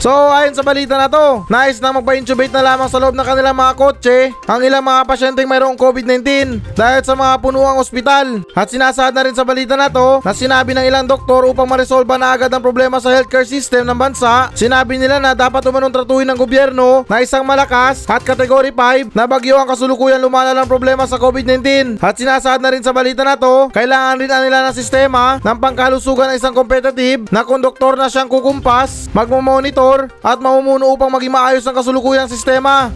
So 0.04 0.12
ayon 0.12 0.52
sa 0.52 0.60
balita 0.60 1.00
na 1.00 1.08
to, 1.08 1.48
nais 1.48 1.80
na 1.80 1.88
magpa-intubate 1.88 2.52
na 2.52 2.60
lamang 2.60 2.92
sa 2.92 3.00
loob 3.00 3.16
ng 3.16 3.24
kanilang 3.24 3.56
mga 3.56 3.72
kotse 3.72 4.36
ang 4.44 4.60
ilang 4.60 4.84
mga 4.84 5.00
pasyenteng 5.08 5.48
mayroong 5.48 5.80
COVID-19 5.80 6.60
dahil 6.76 7.00
sa 7.00 7.16
mga 7.16 7.40
punuang 7.40 7.80
ospital. 7.80 8.44
At 8.52 8.68
sinasaad 8.68 9.16
na 9.16 9.24
rin 9.24 9.32
sa 9.32 9.48
balita 9.48 9.80
na 9.80 9.88
to 9.88 10.20
na 10.20 10.36
sinabi 10.36 10.76
ng 10.76 10.84
ilang 10.84 11.08
doktor 11.08 11.48
upang 11.48 11.64
maresolba 11.64 12.20
na 12.20 12.36
agad 12.36 12.52
ang 12.52 12.60
problema 12.60 13.00
sa 13.00 13.16
healthcare 13.16 13.48
system 13.48 13.88
ng 13.88 13.96
bansa, 13.96 14.52
sinabi 14.52 15.00
nila 15.00 15.16
na 15.16 15.32
dapat 15.32 15.64
umanong 15.64 15.96
tratuhin 15.96 16.28
ng 16.28 16.36
gobyerno 16.36 17.08
na 17.08 17.24
isang 17.24 17.40
malakas 17.40 18.04
at 18.04 18.20
category 18.20 18.76
5 18.76 19.16
na 19.16 19.24
bagyo 19.24 19.56
ang 19.56 19.72
kasulukuyan 19.72 20.20
lumalalang 20.20 20.68
problema 20.68 21.08
sa 21.08 21.16
COVID-19. 21.16 21.96
At 22.04 22.20
sinasaad 22.20 22.60
na 22.60 22.76
rin 22.76 22.84
sa 22.84 22.92
balita 22.92 23.24
na 23.24 23.40
to, 23.40 23.72
kailangan 23.72 24.20
rin 24.20 24.28
nila 24.28 24.68
ng 24.68 24.76
sistema 24.76 25.40
ng 25.40 25.56
pangkalusugan 25.56 26.28
ng 26.28 26.36
isang 26.36 26.52
competitive 26.52 27.24
na 27.32 27.40
konduktor 27.40 27.96
na 27.96 28.12
siyang 28.12 28.28
kukumpas, 28.28 29.08
magmamonitor 29.94 30.10
at 30.22 30.38
mamumuno 30.42 30.90
upang 30.92 31.10
maging 31.12 31.32
maayos 31.32 31.64
ang 31.66 31.76
kasulukuyang 31.76 32.30
sistema. 32.30 32.90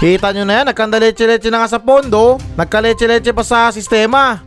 Kita 0.00 0.32
nyo 0.32 0.48
na 0.48 0.64
yan, 0.64 0.66
nagkandaleche-leche 0.72 1.52
na 1.52 1.60
nga 1.60 1.76
sa 1.76 1.80
pondo, 1.80 2.40
nagkaleche-leche 2.56 3.36
pa 3.36 3.44
sa 3.44 3.68
sistema. 3.68 4.40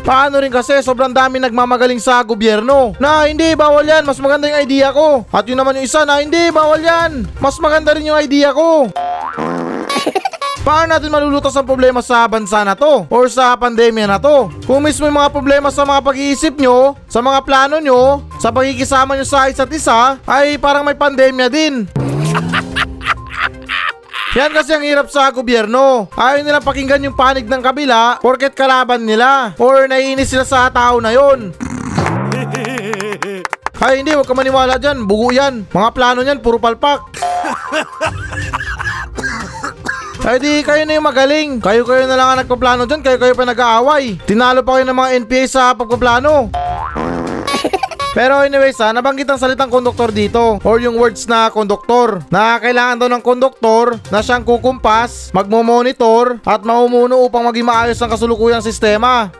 Paano 0.00 0.40
rin 0.40 0.48
kasi 0.48 0.80
sobrang 0.80 1.12
dami 1.12 1.36
nagmamagaling 1.44 2.00
sa 2.00 2.24
gobyerno 2.24 2.96
na 2.96 3.28
hindi 3.28 3.52
bawal 3.52 3.84
yan, 3.84 4.08
mas 4.08 4.16
maganda 4.16 4.48
yung 4.48 4.64
idea 4.64 4.96
ko. 4.96 5.28
At 5.28 5.44
yun 5.44 5.60
naman 5.60 5.76
yung 5.76 5.84
isa 5.84 6.08
na 6.08 6.24
hindi 6.24 6.48
bawal 6.48 6.80
yan, 6.80 7.28
mas 7.36 7.60
maganda 7.60 7.92
rin 7.92 8.08
yung 8.08 8.16
idea 8.16 8.56
ko. 8.56 8.88
Paano 10.60 10.92
natin 10.92 11.08
malulutas 11.08 11.56
ang 11.56 11.64
problema 11.64 12.04
sa 12.04 12.28
bansa 12.28 12.60
na 12.60 12.76
to 12.76 13.08
or 13.08 13.24
sa 13.32 13.56
pandemya 13.56 14.04
na 14.04 14.18
to? 14.20 14.52
Kung 14.68 14.84
mismo 14.84 15.08
yung 15.08 15.16
mga 15.16 15.32
problema 15.32 15.72
sa 15.72 15.88
mga 15.88 16.04
pag-iisip 16.04 16.52
nyo, 16.60 17.00
sa 17.08 17.24
mga 17.24 17.40
plano 17.48 17.80
nyo, 17.80 18.20
sa 18.36 18.52
pagkikisama 18.52 19.16
nyo 19.16 19.24
sa 19.24 19.48
isa't 19.48 19.72
isa, 19.72 20.20
ay 20.28 20.60
parang 20.60 20.84
may 20.84 20.92
pandemya 20.92 21.48
din. 21.48 21.88
Yan 24.36 24.52
kasi 24.52 24.76
ang 24.76 24.84
hirap 24.84 25.08
sa 25.08 25.32
gobyerno. 25.32 26.12
Ayaw 26.12 26.44
nilang 26.44 26.62
pakinggan 26.62 27.08
yung 27.08 27.16
panig 27.16 27.48
ng 27.48 27.64
kabila 27.64 28.20
porket 28.20 28.52
kalaban 28.52 29.02
nila 29.08 29.56
or 29.56 29.88
naiinis 29.88 30.28
sila 30.28 30.44
sa 30.44 30.68
tao 30.68 31.00
na 31.00 31.10
yon. 31.16 31.56
Ay 33.80 34.04
hindi, 34.04 34.12
huwag 34.12 34.28
ka 34.28 34.36
maniwala 34.36 34.76
dyan. 34.76 35.08
Bugo 35.08 35.32
yan. 35.32 35.64
Mga 35.72 35.90
plano 35.96 36.20
niyan, 36.20 36.44
puro 36.44 36.60
palpak. 36.60 37.00
Ay 40.20 40.36
di 40.36 40.60
kayo 40.60 40.84
na 40.84 41.00
yung 41.00 41.08
magaling. 41.08 41.50
Kayo-kayo 41.64 42.04
na 42.04 42.12
lang 42.12 42.28
ang 42.36 42.38
nagpaplano 42.44 42.84
dyan. 42.84 43.00
Kayo-kayo 43.00 43.32
pa 43.32 43.48
nag-aaway. 43.48 44.20
Tinalo 44.28 44.60
pa 44.60 44.76
kayo 44.76 44.84
ng 44.84 44.98
mga 45.00 45.10
NPA 45.24 45.42
sa 45.48 45.62
pagpaplano. 45.72 46.52
Pero 48.16 48.44
anyways 48.44 48.76
ha, 48.84 48.92
nabanggit 48.92 49.24
ang 49.32 49.40
salitang 49.40 49.72
konduktor 49.72 50.12
dito 50.12 50.60
or 50.60 50.76
yung 50.82 51.00
words 51.00 51.24
na 51.24 51.48
konduktor 51.48 52.20
na 52.28 52.60
kailangan 52.60 53.00
daw 53.00 53.08
ng 53.08 53.22
konduktor 53.24 53.96
na 54.12 54.20
siyang 54.20 54.44
kukumpas, 54.44 55.32
magmo-monitor 55.32 56.42
at 56.42 56.60
mamumuno 56.68 57.22
upang 57.24 57.46
maging 57.48 57.70
maayos 57.70 58.02
ang 58.02 58.10
kasulukuyang 58.12 58.60
sistema. 58.60 59.32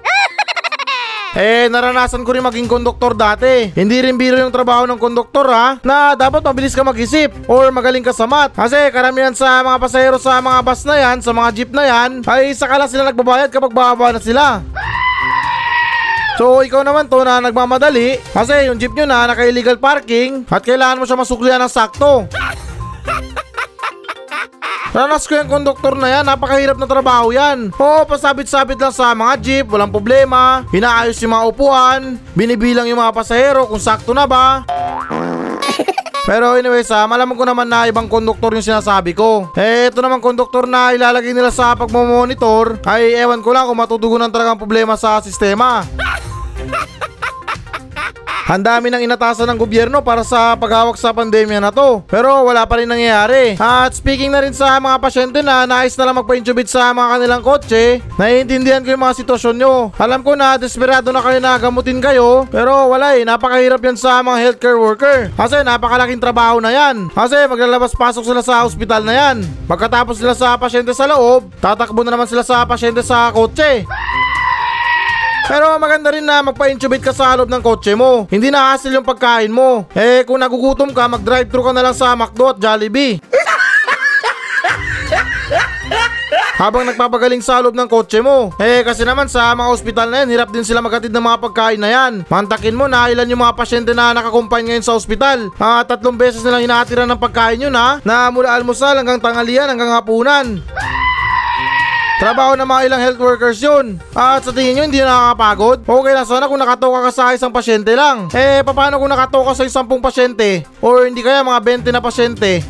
Eh, 1.31 1.71
naranasan 1.71 2.27
ko 2.27 2.35
rin 2.35 2.43
maging 2.43 2.67
konduktor 2.67 3.15
dati. 3.15 3.71
Hindi 3.71 4.03
rin 4.03 4.19
biro 4.19 4.35
yung 4.35 4.51
trabaho 4.51 4.83
ng 4.91 4.99
konduktor 4.99 5.47
ha, 5.47 5.79
na 5.87 6.19
dapat 6.19 6.43
mabilis 6.43 6.75
ka 6.75 6.83
mag-isip 6.83 7.31
or 7.47 7.71
magaling 7.71 8.03
ka 8.03 8.11
sa 8.11 8.27
math. 8.27 8.59
Kasi 8.59 8.91
karamihan 8.91 9.31
sa 9.31 9.63
mga 9.63 9.79
pasahero 9.79 10.19
sa 10.19 10.43
mga 10.43 10.59
bus 10.67 10.83
na 10.83 10.97
yan, 10.99 11.23
sa 11.23 11.31
mga 11.31 11.49
jeep 11.55 11.71
na 11.71 11.87
yan, 11.87 12.27
ay 12.27 12.51
saka 12.51 12.75
lang 12.83 12.91
sila 12.91 13.07
nagbabayad 13.07 13.47
kapag 13.55 13.71
bababa 13.71 14.11
na 14.11 14.19
sila. 14.19 14.59
So 16.35 16.65
ikaw 16.65 16.81
naman 16.83 17.07
to 17.07 17.21
na 17.21 17.37
nagmamadali 17.37 18.17
kasi 18.33 18.65
yung 18.65 18.81
jeep 18.81 18.97
nyo 18.97 19.05
na 19.05 19.29
naka-illegal 19.29 19.77
parking 19.77 20.49
at 20.49 20.65
kailangan 20.65 20.97
mo 20.97 21.05
siya 21.05 21.21
masuklian 21.21 21.61
ng 21.61 21.69
sakto. 21.69 22.27
Ranas 24.91 25.23
ko 25.23 25.39
yung 25.39 25.47
konduktor 25.47 25.95
na 25.95 26.11
yan, 26.11 26.27
napakahirap 26.27 26.75
na 26.75 26.83
trabaho 26.83 27.31
yan. 27.31 27.71
Oo, 27.79 28.03
pasabit-sabit 28.11 28.75
lang 28.75 28.91
sa 28.91 29.15
mga 29.15 29.35
jeep, 29.39 29.67
walang 29.71 29.95
problema. 29.95 30.67
Inaayos 30.75 31.15
yung 31.23 31.31
mga 31.31 31.47
upuan, 31.47 32.19
binibilang 32.35 32.91
yung 32.91 32.99
mga 32.99 33.15
pasahero 33.15 33.71
kung 33.71 33.79
sakto 33.79 34.11
na 34.11 34.27
ba. 34.27 34.67
Pero 36.27 36.59
anyways, 36.59 36.91
ah, 36.91 37.07
malaman 37.07 37.39
ko 37.39 37.47
naman 37.47 37.71
na 37.71 37.87
ibang 37.87 38.11
konduktor 38.11 38.51
yung 38.59 38.67
sinasabi 38.67 39.15
ko. 39.15 39.55
Eh, 39.55 39.95
ito 39.95 40.03
naman 40.03 40.19
konduktor 40.19 40.67
na 40.67 40.91
ilalagay 40.91 41.39
nila 41.39 41.55
sa 41.55 41.79
pagmamonitor, 41.79 42.83
ay 42.83 43.15
ewan 43.15 43.47
ko 43.47 43.55
lang 43.55 43.71
kung 43.71 43.79
matutugunan 43.79 44.31
talaga 44.35 44.59
ang 44.59 44.61
problema 44.61 44.99
sa 44.99 45.23
sistema. 45.23 45.87
Ang 48.51 48.67
dami 48.67 48.91
ng 48.91 49.07
inatasan 49.07 49.47
ng 49.47 49.63
gobyerno 49.63 50.03
para 50.03 50.27
sa 50.27 50.59
paghawak 50.59 50.99
sa 50.99 51.15
pandemya 51.15 51.63
na 51.63 51.71
to. 51.71 52.03
Pero 52.11 52.43
wala 52.43 52.67
pa 52.67 52.83
rin 52.83 52.91
nangyayari. 52.91 53.55
At 53.63 53.95
speaking 53.95 54.35
na 54.35 54.43
rin 54.43 54.51
sa 54.51 54.75
mga 54.83 54.99
pasyente 54.99 55.39
na 55.39 55.71
nais 55.71 55.95
na 55.95 56.11
lang 56.11 56.19
magpa-intubate 56.19 56.67
sa 56.67 56.91
mga 56.91 57.15
kanilang 57.15 57.47
kotse, 57.47 58.03
naiintindihan 58.19 58.83
ko 58.83 58.91
yung 58.91 59.07
mga 59.07 59.23
sitwasyon 59.23 59.55
nyo. 59.55 59.95
Alam 59.95 60.27
ko 60.27 60.35
na 60.35 60.59
desperado 60.59 61.15
na 61.15 61.23
kayo 61.23 61.39
na 61.39 61.63
gamutin 61.63 62.03
kayo, 62.03 62.43
pero 62.51 62.91
wala 62.91 63.15
eh, 63.15 63.23
napakahirap 63.23 63.87
yan 63.87 63.95
sa 63.95 64.19
mga 64.19 64.43
healthcare 64.43 64.83
worker. 64.83 65.31
Kasi 65.39 65.63
napakalaking 65.63 66.19
trabaho 66.19 66.59
na 66.59 66.75
yan. 66.75 67.07
Kasi 67.15 67.47
maglalabas-pasok 67.47 68.35
sila 68.35 68.43
sa 68.43 68.67
ospital 68.67 69.07
na 69.07 69.15
yan. 69.15 69.47
Pagkatapos 69.71 70.19
sila 70.19 70.35
sa 70.35 70.59
pasyente 70.59 70.91
sa 70.91 71.07
loob, 71.07 71.55
tatakbo 71.63 72.03
na 72.03 72.19
naman 72.19 72.27
sila 72.27 72.43
sa 72.43 72.67
pasyente 72.67 72.99
sa 73.07 73.31
kotse. 73.31 73.87
Pero 75.51 75.75
maganda 75.83 76.15
rin 76.15 76.23
na 76.23 76.47
magpa-intubate 76.47 77.03
ka 77.03 77.11
sa 77.11 77.35
loob 77.35 77.51
ng 77.51 77.59
kotse 77.59 77.99
mo. 77.99 78.31
Hindi 78.31 78.55
na 78.55 78.71
hassle 78.71 78.95
yung 78.95 79.03
pagkain 79.03 79.51
mo. 79.51 79.83
Eh 79.99 80.23
kung 80.23 80.39
nagugutom 80.39 80.95
ka, 80.95 81.11
mag-drive 81.11 81.51
thru 81.51 81.67
ka 81.67 81.75
na 81.75 81.91
lang 81.91 81.97
sa 81.99 82.15
McDo 82.15 82.55
at 82.55 82.63
Jollibee. 82.63 83.19
habang 86.61 86.85
nagpapagaling 86.85 87.41
sa 87.41 87.65
loob 87.65 87.73
ng 87.73 87.89
kotse 87.89 88.21
mo. 88.21 88.53
Eh 88.61 88.85
kasi 88.85 89.01
naman 89.01 89.33
sa 89.33 89.57
mga 89.57 89.73
ospital 89.73 90.13
na 90.13 90.23
yan, 90.23 90.29
hirap 90.37 90.53
din 90.53 90.61
sila 90.61 90.85
maghatid 90.85 91.09
ng 91.09 91.25
mga 91.25 91.41
pagkain 91.41 91.81
na 91.81 91.89
yan. 91.89 92.13
Mantakin 92.29 92.77
mo 92.77 92.85
na 92.85 93.09
ilan 93.09 93.25
yung 93.33 93.41
mga 93.41 93.57
pasyente 93.57 93.97
na 93.97 94.13
nakakumpany 94.13 94.69
ngayon 94.69 94.85
sa 94.85 94.93
ospital. 94.93 95.49
Mga 95.57 95.77
tatlong 95.89 96.21
beses 96.21 96.45
nilang 96.45 96.69
inaatira 96.69 97.09
ng 97.09 97.17
pagkain 97.17 97.65
yun 97.65 97.73
ha, 97.73 97.97
na 98.05 98.29
mula 98.29 98.53
almusal 98.53 98.93
hanggang 98.93 99.25
tanghalian 99.25 99.73
hanggang 99.73 99.89
hapunan. 99.89 100.61
Trabaho 102.21 102.53
ng 102.53 102.69
mga 102.69 102.85
ilang 102.85 103.01
health 103.01 103.17
workers 103.17 103.65
yun. 103.65 103.97
At 104.13 104.45
sa 104.45 104.53
tingin 104.53 104.77
nyo, 104.77 104.85
hindi 104.85 105.01
na 105.01 105.09
nakakapagod? 105.09 105.89
Okay 105.89 106.13
lang 106.13 106.29
sana 106.29 106.53
kung 106.53 106.61
nakatoka 106.61 107.09
ka 107.09 107.11
sa 107.17 107.33
isang 107.33 107.49
pasyente 107.49 107.97
lang. 107.97 108.29
Eh, 108.37 108.61
paano 108.61 109.01
kung 109.01 109.09
nakatoka 109.09 109.57
sa 109.57 109.65
isang 109.65 109.89
pasyente? 109.89 110.69
Or 110.85 111.09
hindi 111.09 111.25
kaya 111.25 111.41
mga 111.41 111.81
20 111.81 111.97
na 111.97 112.05
pasyente? 112.05 112.61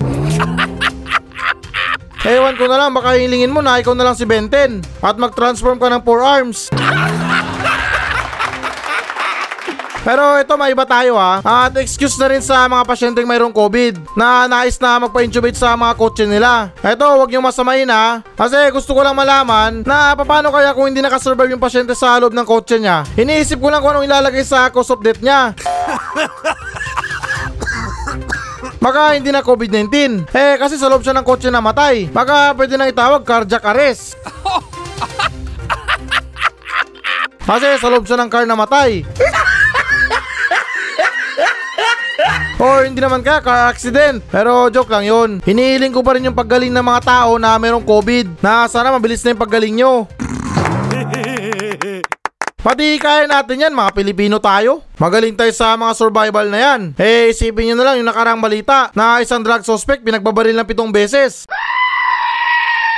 Ewan 2.31 2.55
ko 2.55 2.71
na 2.71 2.79
lang, 2.79 2.95
baka 2.95 3.19
hilingin 3.19 3.51
mo 3.51 3.59
na 3.59 3.83
ikaw 3.83 3.91
na 3.91 4.07
lang 4.07 4.15
si 4.15 4.23
Benten 4.23 4.87
at 5.03 5.19
mag-transform 5.19 5.83
ka 5.83 5.91
ng 5.91 6.03
four 6.07 6.23
arms. 6.23 6.71
Pero 10.01 10.41
ito 10.41 10.57
may 10.57 10.73
iba 10.73 10.89
tayo 10.89 11.21
ha. 11.21 11.45
At 11.45 11.77
excuse 11.77 12.17
na 12.17 12.33
rin 12.33 12.41
sa 12.41 12.65
mga 12.65 12.89
pasyenteng 12.89 13.29
mayroong 13.29 13.53
COVID 13.53 14.17
na 14.17 14.49
nais 14.49 14.81
na 14.81 14.97
magpa-intubate 14.97 15.61
sa 15.61 15.77
mga 15.77 15.93
kotse 15.93 16.25
nila. 16.25 16.73
Ito, 16.81 17.05
huwag 17.21 17.29
niyo 17.29 17.45
masamain 17.45 17.85
ha. 17.93 18.25
Kasi 18.33 18.57
gusto 18.73 18.97
ko 18.97 19.05
lang 19.05 19.13
malaman 19.13 19.85
na 19.85 20.17
paano 20.17 20.49
kaya 20.49 20.73
kung 20.73 20.89
hindi 20.89 21.05
nakasurvive 21.05 21.53
yung 21.53 21.61
pasyente 21.61 21.93
sa 21.93 22.17
loob 22.17 22.33
ng 22.33 22.49
kotse 22.49 22.81
niya. 22.81 23.05
Iniisip 23.21 23.61
ko 23.61 23.69
lang 23.69 23.85
kung 23.85 23.93
anong 23.93 24.09
ilalagay 24.09 24.41
sa 24.41 24.73
cause 24.73 24.89
of 24.89 25.05
death 25.05 25.21
niya. 25.21 25.53
Baka 28.81 29.21
hindi 29.21 29.29
na 29.29 29.45
COVID-19. 29.45 29.93
Eh 30.33 30.57
kasi 30.57 30.81
sa 30.81 30.89
loob 30.89 31.05
siya 31.05 31.13
ng 31.13 31.29
kotse 31.29 31.53
namatay. 31.53 32.09
Baka 32.09 32.57
pwede 32.57 32.81
nang 32.81 32.89
itawag 32.89 33.21
cardiac 33.29 33.61
arrest. 33.69 34.17
Kasi 37.51 37.83
sa 37.83 37.91
loob 37.91 38.07
siya 38.07 38.15
ng 38.15 38.31
car 38.31 38.47
namatay. 38.47 39.03
Or 42.71 42.87
hindi 42.87 43.03
naman 43.03 43.27
kaya 43.27 43.43
car 43.43 43.67
accident. 43.67 44.23
Pero 44.31 44.71
joke 44.71 44.95
lang 44.95 45.03
yun. 45.03 45.31
Hinihiling 45.43 45.91
ko 45.91 46.07
pa 46.07 46.15
rin 46.15 46.31
yung 46.31 46.39
paggaling 46.39 46.71
ng 46.71 46.87
mga 46.87 47.03
tao 47.03 47.35
na 47.35 47.59
merong 47.59 47.83
COVID. 47.83 48.39
Na 48.39 48.71
sana 48.71 48.95
mabilis 48.95 49.27
na 49.27 49.35
yung 49.35 49.43
paggaling 49.43 49.75
nyo. 49.75 50.07
Pati 52.61 53.01
kaya 53.01 53.27
natin 53.27 53.67
yan, 53.67 53.75
mga 53.75 53.91
Pilipino 53.91 54.39
tayo. 54.39 54.87
Magaling 55.03 55.35
tayo 55.35 55.51
sa 55.51 55.75
mga 55.75 55.97
survival 55.99 56.47
na 56.47 56.59
yan. 56.61 56.81
Eh, 56.95 57.35
isipin 57.35 57.73
nyo 57.73 57.77
na 57.81 57.85
lang 57.91 57.97
yung 57.99 58.07
nakarang 58.07 58.39
balita 58.39 58.93
na 58.95 59.19
isang 59.19 59.43
drug 59.43 59.67
suspect 59.67 60.07
pinagbabaril 60.07 60.55
ng 60.55 60.69
pitong 60.69 60.95
beses. 60.95 61.51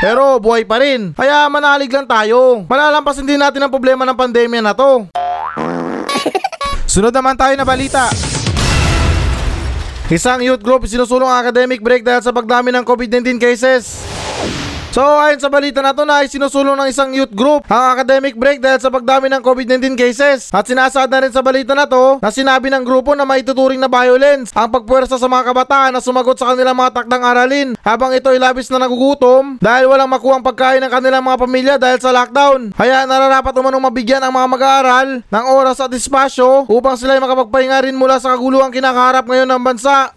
Pero 0.02 0.42
buhay 0.42 0.66
pa 0.66 0.82
rin. 0.82 1.14
Kaya 1.14 1.46
manalig 1.48 1.94
lang 1.94 2.10
tayo. 2.10 2.66
Malalampasin 2.66 3.24
din 3.24 3.38
natin 3.40 3.62
ang 3.62 3.72
problema 3.72 4.02
ng 4.04 4.18
pandemya 4.18 4.60
na 4.60 4.74
to. 4.74 5.06
Sunod 6.92 7.14
naman 7.14 7.38
tayo 7.38 7.54
na 7.54 7.64
balita. 7.64 8.10
Isang 10.10 10.42
youth 10.42 10.64
group 10.66 10.82
sinusulong 10.88 11.30
ang 11.30 11.46
academic 11.46 11.78
break 11.78 12.02
dahil 12.02 12.24
sa 12.24 12.34
pagdami 12.34 12.74
ng 12.74 12.82
COVID-19 12.82 13.38
cases. 13.38 14.02
So 14.92 15.00
ayon 15.00 15.40
sa 15.40 15.48
balita 15.48 15.80
na 15.80 15.96
to 15.96 16.04
na 16.04 16.20
ay 16.20 16.28
sinusulong 16.28 16.76
ng 16.76 16.92
isang 16.92 17.16
youth 17.16 17.32
group 17.32 17.64
ang 17.72 17.96
academic 17.96 18.36
break 18.36 18.60
dahil 18.60 18.76
sa 18.76 18.92
pagdami 18.92 19.32
ng 19.32 19.40
COVID-19 19.40 19.96
cases. 19.96 20.52
At 20.52 20.68
sinasaad 20.68 21.08
na 21.08 21.24
rin 21.24 21.32
sa 21.32 21.40
balita 21.40 21.72
na 21.72 21.88
to 21.88 22.20
na 22.20 22.28
sinabi 22.28 22.68
ng 22.68 22.84
grupo 22.84 23.16
na 23.16 23.24
maituturing 23.24 23.80
na 23.80 23.88
violence 23.88 24.52
ang 24.52 24.68
pagpuwersa 24.68 25.16
sa 25.16 25.32
mga 25.32 25.48
kabataan 25.48 25.96
na 25.96 26.04
sumagot 26.04 26.36
sa 26.36 26.52
kanilang 26.52 26.76
mga 26.76 26.92
takdang 26.92 27.24
aralin 27.24 27.72
habang 27.80 28.12
ito 28.12 28.28
ay 28.28 28.36
labis 28.36 28.68
na 28.68 28.84
nagugutom 28.84 29.56
dahil 29.64 29.88
walang 29.88 30.12
makuhang 30.12 30.44
pagkain 30.44 30.84
ng 30.84 30.92
kanilang 30.92 31.24
mga 31.24 31.40
pamilya 31.40 31.74
dahil 31.80 31.96
sa 31.96 32.12
lockdown. 32.12 32.76
Kaya 32.76 33.08
nararapat 33.08 33.56
umanong 33.56 33.88
mabigyan 33.88 34.20
ang 34.20 34.36
mga 34.36 34.44
mag-aaral 34.44 35.08
ng 35.24 35.44
oras 35.56 35.80
at 35.80 35.88
espasyo 35.96 36.68
upang 36.68 37.00
sila 37.00 37.16
ay 37.16 37.24
makapagpahinga 37.24 37.88
rin 37.88 37.96
mula 37.96 38.20
sa 38.20 38.36
kaguluhang 38.36 38.68
kinakaharap 38.68 39.24
ngayon 39.24 39.48
ng 39.56 39.62
bansa. 39.64 40.12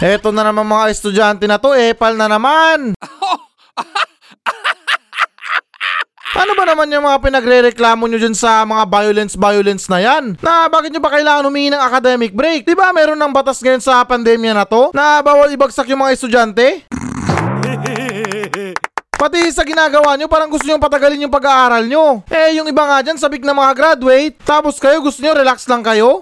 Eto 0.00 0.32
na 0.32 0.42
naman 0.48 0.64
mga 0.64 0.96
estudyante 0.96 1.44
na 1.44 1.60
to, 1.60 1.76
epal 1.76 2.16
na 2.16 2.24
naman. 2.24 2.96
Ano 6.40 6.49
ba 6.60 6.76
naman 6.76 6.92
yung 6.92 7.08
mga 7.08 7.24
pinagre-reklamo 7.24 8.04
nyo 8.04 8.20
dyan 8.20 8.36
sa 8.36 8.68
mga 8.68 8.84
violence-violence 8.84 9.88
na 9.88 9.96
yan? 9.96 10.36
Na 10.44 10.68
bakit 10.68 10.92
nyo 10.92 11.00
ba 11.00 11.08
kailangan 11.08 11.48
humingi 11.48 11.72
ng 11.72 11.80
academic 11.80 12.36
break? 12.36 12.68
Di 12.68 12.76
ba 12.76 12.92
meron 12.92 13.16
ng 13.16 13.32
batas 13.32 13.64
ngayon 13.64 13.80
sa 13.80 14.04
pandemya 14.04 14.52
na 14.52 14.68
to? 14.68 14.92
Na 14.92 15.24
bawal 15.24 15.48
ibagsak 15.56 15.88
yung 15.88 16.04
mga 16.04 16.20
estudyante? 16.20 16.84
Pati 19.20 19.52
sa 19.52 19.64
ginagawa 19.64 20.20
nyo, 20.20 20.28
parang 20.28 20.52
gusto 20.52 20.68
nyo 20.68 20.76
patagalin 20.76 21.24
yung 21.24 21.32
pag-aaral 21.32 21.88
nyo. 21.88 22.20
Eh, 22.28 22.60
yung 22.60 22.68
iba 22.68 22.84
nga 22.84 23.00
dyan, 23.04 23.16
sabik 23.16 23.40
na 23.40 23.56
mga 23.56 23.72
graduate. 23.76 24.36
Tapos 24.44 24.76
kayo, 24.76 25.00
gusto 25.00 25.24
nyo 25.24 25.32
relax 25.32 25.64
lang 25.64 25.80
kayo? 25.80 26.20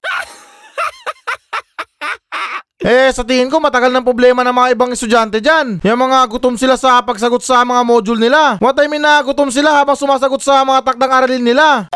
Eh, 2.79 3.11
sa 3.11 3.27
tingin 3.27 3.51
ko, 3.51 3.59
matagal 3.59 3.91
ng 3.91 4.07
problema 4.07 4.47
ng 4.47 4.55
mga 4.55 4.79
ibang 4.79 4.95
estudyante 4.95 5.43
dyan. 5.43 5.83
Yung 5.83 5.99
mga 5.99 6.31
gutom 6.31 6.55
sila 6.55 6.79
sa 6.79 7.03
pagsagot 7.03 7.43
sa 7.43 7.67
mga 7.67 7.83
module 7.83 8.23
nila. 8.23 8.55
What 8.63 8.79
I 8.79 8.87
mean 8.87 9.03
na 9.03 9.19
gutom 9.19 9.51
sila 9.51 9.83
habang 9.83 9.99
sumasagot 9.99 10.39
sa 10.39 10.63
mga 10.63 10.87
takdang 10.87 11.11
aralin 11.11 11.43
nila. 11.43 11.91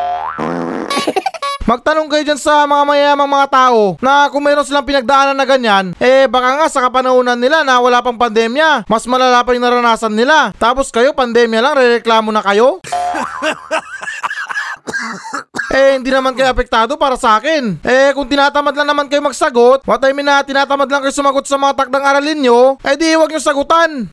Magtanong 1.70 2.10
kayo 2.10 2.26
dyan 2.26 2.42
sa 2.42 2.66
mga 2.66 2.82
mayamang 2.82 3.30
mga 3.30 3.46
tao 3.54 3.94
na 4.02 4.26
kung 4.34 4.42
meron 4.42 4.66
silang 4.66 4.82
pinagdaanan 4.82 5.38
na 5.38 5.46
ganyan, 5.46 5.94
eh 6.02 6.26
baka 6.26 6.58
nga 6.58 6.66
sa 6.66 6.82
kapanahunan 6.82 7.38
nila 7.38 7.62
na 7.62 7.78
wala 7.78 8.02
pang 8.02 8.18
pandemya, 8.18 8.82
mas 8.90 9.06
malala 9.06 9.46
pa 9.46 9.54
yung 9.54 9.62
naranasan 9.62 10.10
nila. 10.10 10.50
Tapos 10.58 10.90
kayo, 10.90 11.14
pandemya 11.14 11.62
lang, 11.62 11.78
rereklamo 11.78 12.34
na 12.34 12.42
kayo? 12.42 12.82
Eh, 15.72 15.96
hindi 15.96 16.12
naman 16.12 16.36
kayo 16.36 16.52
apektado 16.52 17.00
para 17.00 17.16
sa 17.16 17.40
akin. 17.40 17.80
Eh, 17.80 18.12
kung 18.12 18.28
tinatamad 18.28 18.76
lang 18.76 18.92
naman 18.92 19.08
kayo 19.08 19.24
magsagot, 19.24 19.88
what 19.88 20.04
I 20.04 20.12
mean 20.12 20.28
na 20.28 20.44
tinatamad 20.44 20.84
lang 20.84 21.00
kayo 21.00 21.16
sumagot 21.16 21.48
sa 21.48 21.56
mga 21.56 21.72
takdang 21.80 22.04
aralin 22.04 22.44
nyo, 22.44 22.76
eh 22.84 22.92
di 22.92 23.16
huwag 23.16 23.32
nyo 23.32 23.40
sagutan. 23.40 24.12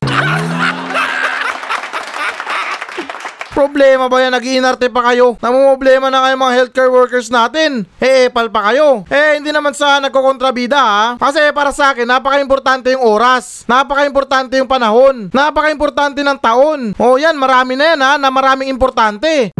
Problema 3.60 4.08
ba 4.08 4.24
yan? 4.24 4.32
Nag-iinarte 4.32 4.88
pa 4.88 5.12
kayo? 5.12 5.36
Namumblema 5.36 6.08
na 6.08 6.24
kayo 6.24 6.32
mga 6.40 6.56
healthcare 6.56 6.88
workers 6.88 7.28
natin. 7.28 7.84
Eh, 8.00 8.32
epal 8.32 8.48
pa 8.48 8.72
kayo. 8.72 9.04
Eh, 9.12 9.36
hindi 9.36 9.52
naman 9.52 9.76
sa 9.76 10.00
nagkokontrabida 10.00 10.80
ha. 10.80 11.20
Kasi 11.20 11.52
para 11.52 11.68
sa 11.68 11.92
akin, 11.92 12.08
napaka-importante 12.08 12.88
yung 12.96 13.04
oras. 13.04 13.68
Napaka-importante 13.68 14.56
yung 14.56 14.70
panahon. 14.70 15.28
Napaka-importante 15.28 16.24
ng 16.24 16.40
taon. 16.40 16.96
O 16.96 17.20
yan, 17.20 17.36
marami 17.36 17.76
na 17.76 17.92
yan 17.92 18.00
ha, 18.00 18.12
na 18.16 18.32
maraming 18.32 18.72
importante. 18.72 19.52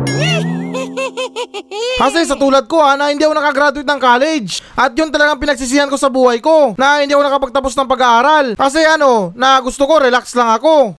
Kasi 2.02 2.26
sa 2.26 2.36
tulad 2.36 2.64
ko 2.66 2.80
ha, 2.80 2.96
na 2.96 3.10
hindi 3.12 3.24
ako 3.24 3.34
nakagraduate 3.36 3.88
ng 3.88 4.00
college. 4.00 4.62
At 4.74 4.92
yun 4.94 5.12
talagang 5.12 5.40
pinagsisihan 5.40 5.90
ko 5.90 5.96
sa 5.96 6.10
buhay 6.12 6.38
ko, 6.42 6.74
na 6.76 7.02
hindi 7.02 7.14
ako 7.14 7.24
nakapagtapos 7.26 7.72
ng 7.76 7.90
pag-aaral. 7.90 8.46
Kasi 8.56 8.80
ano, 8.84 9.32
na 9.36 9.60
gusto 9.60 9.84
ko, 9.86 10.00
relax 10.00 10.32
lang 10.34 10.50
ako. 10.54 10.96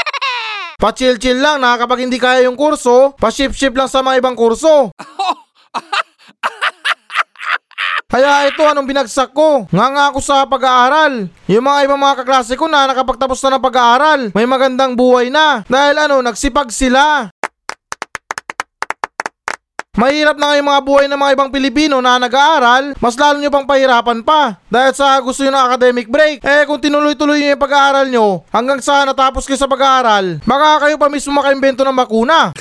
Pa-chill-chill 0.82 1.40
lang 1.40 1.64
na 1.64 1.80
kapag 1.80 2.04
hindi 2.04 2.20
kaya 2.20 2.44
yung 2.44 2.58
kurso, 2.58 3.16
pa-ship-ship 3.16 3.72
lang 3.72 3.88
sa 3.88 4.04
mga 4.04 4.20
ibang 4.20 4.36
kurso. 4.36 4.92
Kaya 8.06 8.46
ito 8.46 8.62
anong 8.62 8.86
binagsak 8.86 9.34
ko. 9.34 9.66
Nga 9.66 9.86
nga 9.92 10.04
ako 10.14 10.18
sa 10.22 10.46
pag-aaral. 10.46 11.26
Yung 11.50 11.66
mga 11.66 11.90
ibang 11.90 11.98
mga 11.98 12.22
kaklase 12.22 12.54
ko 12.54 12.70
na 12.70 12.86
nakapagtapos 12.86 13.34
na 13.42 13.58
ng 13.58 13.66
pag-aaral, 13.66 14.20
may 14.30 14.46
magandang 14.46 14.94
buhay 14.94 15.26
na. 15.26 15.66
Dahil 15.66 15.98
ano, 15.98 16.22
nagsipag 16.22 16.70
sila. 16.70 17.34
Mahirap 19.96 20.36
na 20.36 20.52
ngayong 20.52 20.68
mga 20.68 20.84
buhay 20.84 21.08
ng 21.08 21.16
mga 21.16 21.32
ibang 21.32 21.48
Pilipino 21.48 22.04
na 22.04 22.20
nag-aaral, 22.20 22.92
mas 23.00 23.16
lalo 23.16 23.40
nyo 23.40 23.48
pang 23.48 23.64
pahirapan 23.64 24.20
pa. 24.20 24.60
Dahil 24.68 24.92
sa 24.92 25.16
gusto 25.24 25.40
nyo 25.40 25.56
ng 25.56 25.66
academic 25.72 26.12
break, 26.12 26.44
eh 26.44 26.68
kung 26.68 26.76
tinuloy-tuloy 26.76 27.40
nyo 27.40 27.56
yung 27.56 27.64
pag-aaral 27.64 28.04
nyo, 28.12 28.44
hanggang 28.52 28.76
sa 28.84 29.08
natapos 29.08 29.48
kayo 29.48 29.56
sa 29.56 29.64
pag-aaral, 29.64 30.44
baka 30.44 30.84
kayo 30.84 31.00
pa 31.00 31.08
mismo 31.08 31.40
makaimbento 31.40 31.80
ng 31.80 31.96
bakuna. 31.96 32.52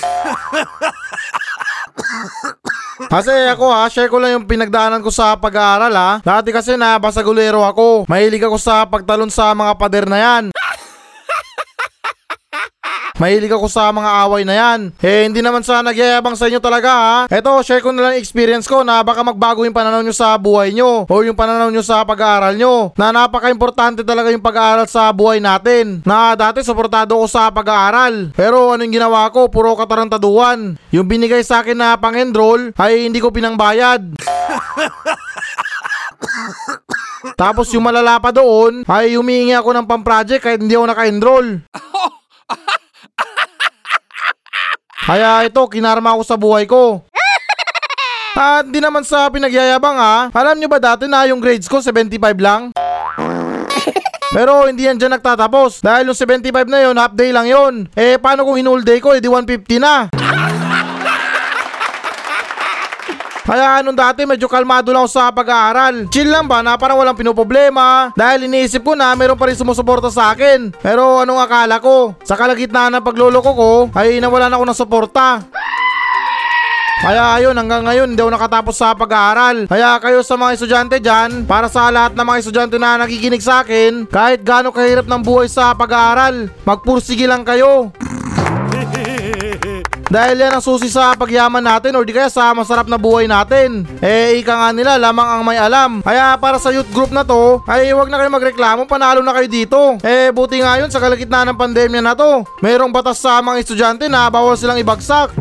Kasi 3.11 3.35
ako 3.51 3.67
ha, 3.67 3.91
share 3.91 4.07
ko 4.07 4.15
lang 4.15 4.39
yung 4.39 4.47
pinagdaanan 4.47 5.03
ko 5.03 5.11
sa 5.11 5.35
pag-aaral 5.35 5.91
ha. 5.91 6.23
Dati 6.23 6.55
kasi 6.55 6.79
na 6.79 6.95
basagulero 6.95 7.67
ako. 7.67 8.07
Mahilig 8.07 8.47
ako 8.47 8.55
sa 8.55 8.87
pagtalon 8.87 9.27
sa 9.27 9.51
mga 9.51 9.75
pader 9.75 10.07
na 10.07 10.19
yan. 10.23 10.43
Mahilig 13.15 13.47
ako 13.47 13.71
sa 13.71 13.95
mga 13.95 14.27
away 14.27 14.43
na 14.43 14.55
yan. 14.59 14.91
Eh, 14.99 15.23
hindi 15.23 15.39
naman 15.39 15.63
sa 15.63 15.79
nagyayabang 15.79 16.35
sa 16.35 16.51
inyo 16.51 16.59
talaga 16.59 16.91
ha. 16.91 17.17
Eto, 17.31 17.63
share 17.63 17.79
ko 17.79 17.95
na 17.95 18.11
lang 18.11 18.19
experience 18.19 18.67
ko 18.67 18.83
na 18.83 18.99
baka 19.07 19.23
magbago 19.23 19.63
yung 19.63 19.71
pananaw 19.71 20.03
nyo 20.03 20.11
sa 20.11 20.35
buhay 20.35 20.75
nyo 20.75 21.07
o 21.07 21.15
yung 21.23 21.39
pananaw 21.39 21.71
nyo 21.71 21.79
sa 21.79 22.03
pag-aaral 22.03 22.59
nyo. 22.59 22.91
Na 22.99 23.15
napaka-importante 23.15 24.03
talaga 24.03 24.35
yung 24.35 24.43
pag-aaral 24.43 24.83
sa 24.91 25.15
buhay 25.15 25.39
natin. 25.39 26.03
Na 26.03 26.35
dati 26.35 26.59
suportado 26.59 27.15
ko 27.15 27.23
sa 27.23 27.47
pag-aaral. 27.55 28.35
Pero 28.35 28.75
anong 28.75 28.91
ginawa 28.91 29.31
ko? 29.31 29.47
Puro 29.47 29.79
katarantaduan. 29.79 30.75
Yung 30.91 31.07
binigay 31.07 31.39
sa 31.39 31.63
akin 31.63 31.79
na 31.79 31.95
pang-enroll 31.95 32.75
ay 32.75 33.07
hindi 33.07 33.23
ko 33.23 33.31
pinangbayad. 33.31 34.11
Tapos 37.39 37.71
yung 37.71 37.87
malala 37.87 38.19
pa 38.19 38.35
doon 38.35 38.83
ay 38.91 39.15
humingi 39.15 39.55
ako 39.55 39.71
ng 39.71 39.87
pang-project 39.87 40.43
kahit 40.43 40.59
hindi 40.59 40.75
ako 40.75 40.85
naka-enroll. 40.91 41.63
Kaya 45.05 45.45
ito, 45.45 45.61
kinarma 45.69 46.17
ako 46.17 46.23
sa 46.25 46.33
buhay 46.33 46.65
ko. 46.65 47.05
At 48.33 48.65
di 48.65 48.81
naman 48.81 49.05
sa 49.05 49.29
pinagyayabang 49.29 50.01
ha. 50.01 50.33
Alam 50.33 50.57
nyo 50.57 50.65
ba 50.65 50.81
dati 50.81 51.05
na 51.05 51.29
yung 51.29 51.37
grades 51.37 51.69
ko 51.69 51.77
75 51.77 52.17
lang? 52.41 52.73
Pero 54.35 54.65
hindi 54.65 54.89
yan 54.89 54.97
dyan 54.97 55.13
nagtatapos. 55.13 55.85
Dahil 55.85 56.09
yung 56.09 56.17
75 56.17 56.65
na 56.65 56.89
yun, 56.89 56.97
half 56.97 57.13
day 57.13 57.29
lang 57.29 57.45
yun. 57.45 57.85
Eh, 57.93 58.17
paano 58.17 58.49
kung 58.49 58.57
hinul 58.57 58.81
day 58.81 58.97
ko, 58.97 59.13
edi 59.13 59.29
150 59.29 59.77
na. 59.77 60.09
Kaya 63.45 63.85
anong 63.85 63.93
dati 63.93 64.25
medyo 64.25 64.49
kalmado 64.49 64.89
lang 64.89 65.05
ako 65.05 65.11
sa 65.13 65.29
pag-aaral. 65.29 66.09
Chill 66.09 66.33
lang 66.33 66.49
ba 66.49 66.65
na 66.65 66.81
parang 66.81 66.97
walang 66.97 67.13
pinoproblema 67.13 68.09
dahil 68.17 68.49
iniisip 68.49 68.81
ko 68.81 68.97
na 68.97 69.13
meron 69.13 69.37
pa 69.37 69.45
rin 69.45 69.53
sumusuporta 69.53 70.09
sa 70.09 70.33
akin. 70.33 70.73
Pero 70.81 71.21
anong 71.21 71.45
akala 71.45 71.77
ko? 71.77 72.17
Sa 72.25 72.33
kalagitnaan 72.33 72.97
ng 72.97 73.05
pagluloko 73.05 73.51
ko 73.53 73.71
ay 73.93 74.17
nawalan 74.17 74.49
ako 74.49 74.63
ng 74.65 74.79
suporta. 74.81 75.45
Kaya 77.05 77.37
ayun, 77.37 77.53
hanggang 77.53 77.85
ngayon 77.85 78.17
hindi 78.17 78.21
ako 78.23 78.33
nakatapos 78.33 78.75
sa 78.81 78.97
pag-aaral. 78.97 79.69
Kaya 79.69 80.01
kayo 80.01 80.25
sa 80.25 80.41
mga 80.41 80.57
estudyante 80.57 80.97
dyan, 80.97 81.45
para 81.45 81.69
sa 81.69 81.93
lahat 81.93 82.17
ng 82.17 82.25
mga 82.25 82.39
estudyante 82.41 82.81
na 82.81 82.97
nakikinig 82.97 83.45
sa 83.45 83.61
akin, 83.61 84.09
kahit 84.09 84.41
gaano 84.41 84.73
kahirap 84.73 85.05
ng 85.05 85.21
buhay 85.21 85.45
sa 85.45 85.77
pag-aaral, 85.77 86.49
magpursige 86.65 87.29
lang 87.29 87.45
kayo. 87.45 87.93
Dahil 90.15 90.47
yan 90.47 90.55
ang 90.55 90.63
susi 90.63 90.87
sa 90.87 91.11
pagyaman 91.11 91.59
natin 91.59 91.91
or 91.91 92.07
di 92.07 92.15
kaya 92.15 92.31
sa 92.31 92.55
masarap 92.55 92.87
na 92.87 92.95
buhay 92.95 93.27
natin. 93.27 93.83
Eh, 93.99 94.39
ika 94.39 94.55
nga 94.55 94.69
nila, 94.71 94.95
lamang 94.95 95.27
ang 95.27 95.43
may 95.43 95.59
alam. 95.59 95.99
Kaya 95.99 96.39
para 96.39 96.55
sa 96.55 96.71
youth 96.71 96.87
group 96.95 97.11
na 97.11 97.27
to, 97.27 97.59
ay 97.67 97.91
wag 97.91 98.07
na 98.07 98.23
kayo 98.23 98.31
magreklamo, 98.31 98.87
panalo 98.87 99.19
na 99.19 99.35
kayo 99.35 99.51
dito. 99.51 99.99
Eh, 100.07 100.31
buti 100.31 100.63
nga 100.63 100.79
yun 100.79 100.87
sa 100.87 101.03
kalagitnaan 101.03 101.51
ng 101.51 101.59
pandemya 101.59 101.99
na 101.99 102.15
to. 102.15 102.47
Mayroong 102.63 102.95
batas 102.95 103.19
sa 103.19 103.43
mga 103.43 103.59
estudyante 103.59 104.07
na 104.07 104.31
bawal 104.31 104.55
silang 104.55 104.79
ibagsak. 104.79 105.35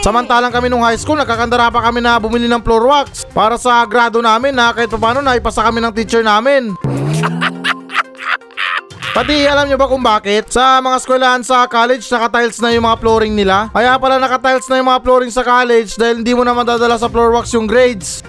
Samantalang 0.00 0.48
kami 0.48 0.72
nung 0.72 0.88
high 0.88 0.96
school, 0.96 1.20
nakakandara 1.20 1.68
pa 1.68 1.84
kami 1.84 2.00
na 2.00 2.16
bumili 2.16 2.48
ng 2.48 2.64
floor 2.64 2.88
wax 2.88 3.28
para 3.36 3.60
sa 3.60 3.84
grado 3.84 4.24
namin 4.24 4.56
na 4.56 4.72
kahit 4.72 4.88
paano 4.88 5.20
na 5.20 5.36
ipasa 5.36 5.60
kami 5.60 5.84
ng 5.84 5.92
teacher 5.92 6.24
namin. 6.24 6.72
Pati 9.14 9.46
alam 9.46 9.70
nyo 9.70 9.78
ba 9.78 9.86
kung 9.86 10.02
bakit? 10.02 10.50
Sa 10.50 10.82
mga 10.82 10.98
eskwelahan 10.98 11.42
sa 11.46 11.70
college, 11.70 12.02
naka-tiles 12.10 12.58
na 12.58 12.74
yung 12.74 12.82
mga 12.82 12.98
flooring 12.98 13.30
nila. 13.38 13.70
Kaya 13.70 13.94
pala 13.94 14.18
naka-tiles 14.18 14.66
na 14.66 14.82
yung 14.82 14.90
mga 14.90 15.06
flooring 15.06 15.30
sa 15.30 15.46
college 15.46 15.94
dahil 15.94 16.18
hindi 16.18 16.34
mo 16.34 16.42
na 16.42 16.50
madadala 16.50 16.98
sa 16.98 17.06
floor 17.06 17.30
wax 17.30 17.54
yung 17.54 17.70
grades. 17.70 18.26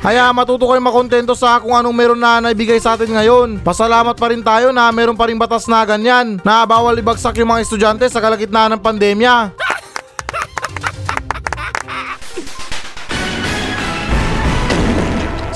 Kaya 0.00 0.32
matuto 0.32 0.64
kayo 0.68 0.80
makontento 0.80 1.36
sa 1.36 1.60
kung 1.60 1.76
anong 1.76 1.92
meron 1.92 2.20
na 2.20 2.40
naibigay 2.40 2.80
sa 2.80 2.96
atin 2.96 3.12
ngayon. 3.12 3.60
Pasalamat 3.60 4.16
pa 4.16 4.32
rin 4.32 4.40
tayo 4.40 4.72
na 4.72 4.88
meron 4.88 5.16
pa 5.16 5.28
rin 5.28 5.36
batas 5.36 5.68
na 5.68 5.84
ganyan 5.84 6.40
na 6.40 6.64
bawal 6.64 6.96
ibagsak 6.96 7.36
yung 7.36 7.52
mga 7.52 7.60
estudyante 7.60 8.08
sa 8.08 8.24
kalagitnaan 8.24 8.72
ng 8.72 8.80
pandemya. 8.80 9.52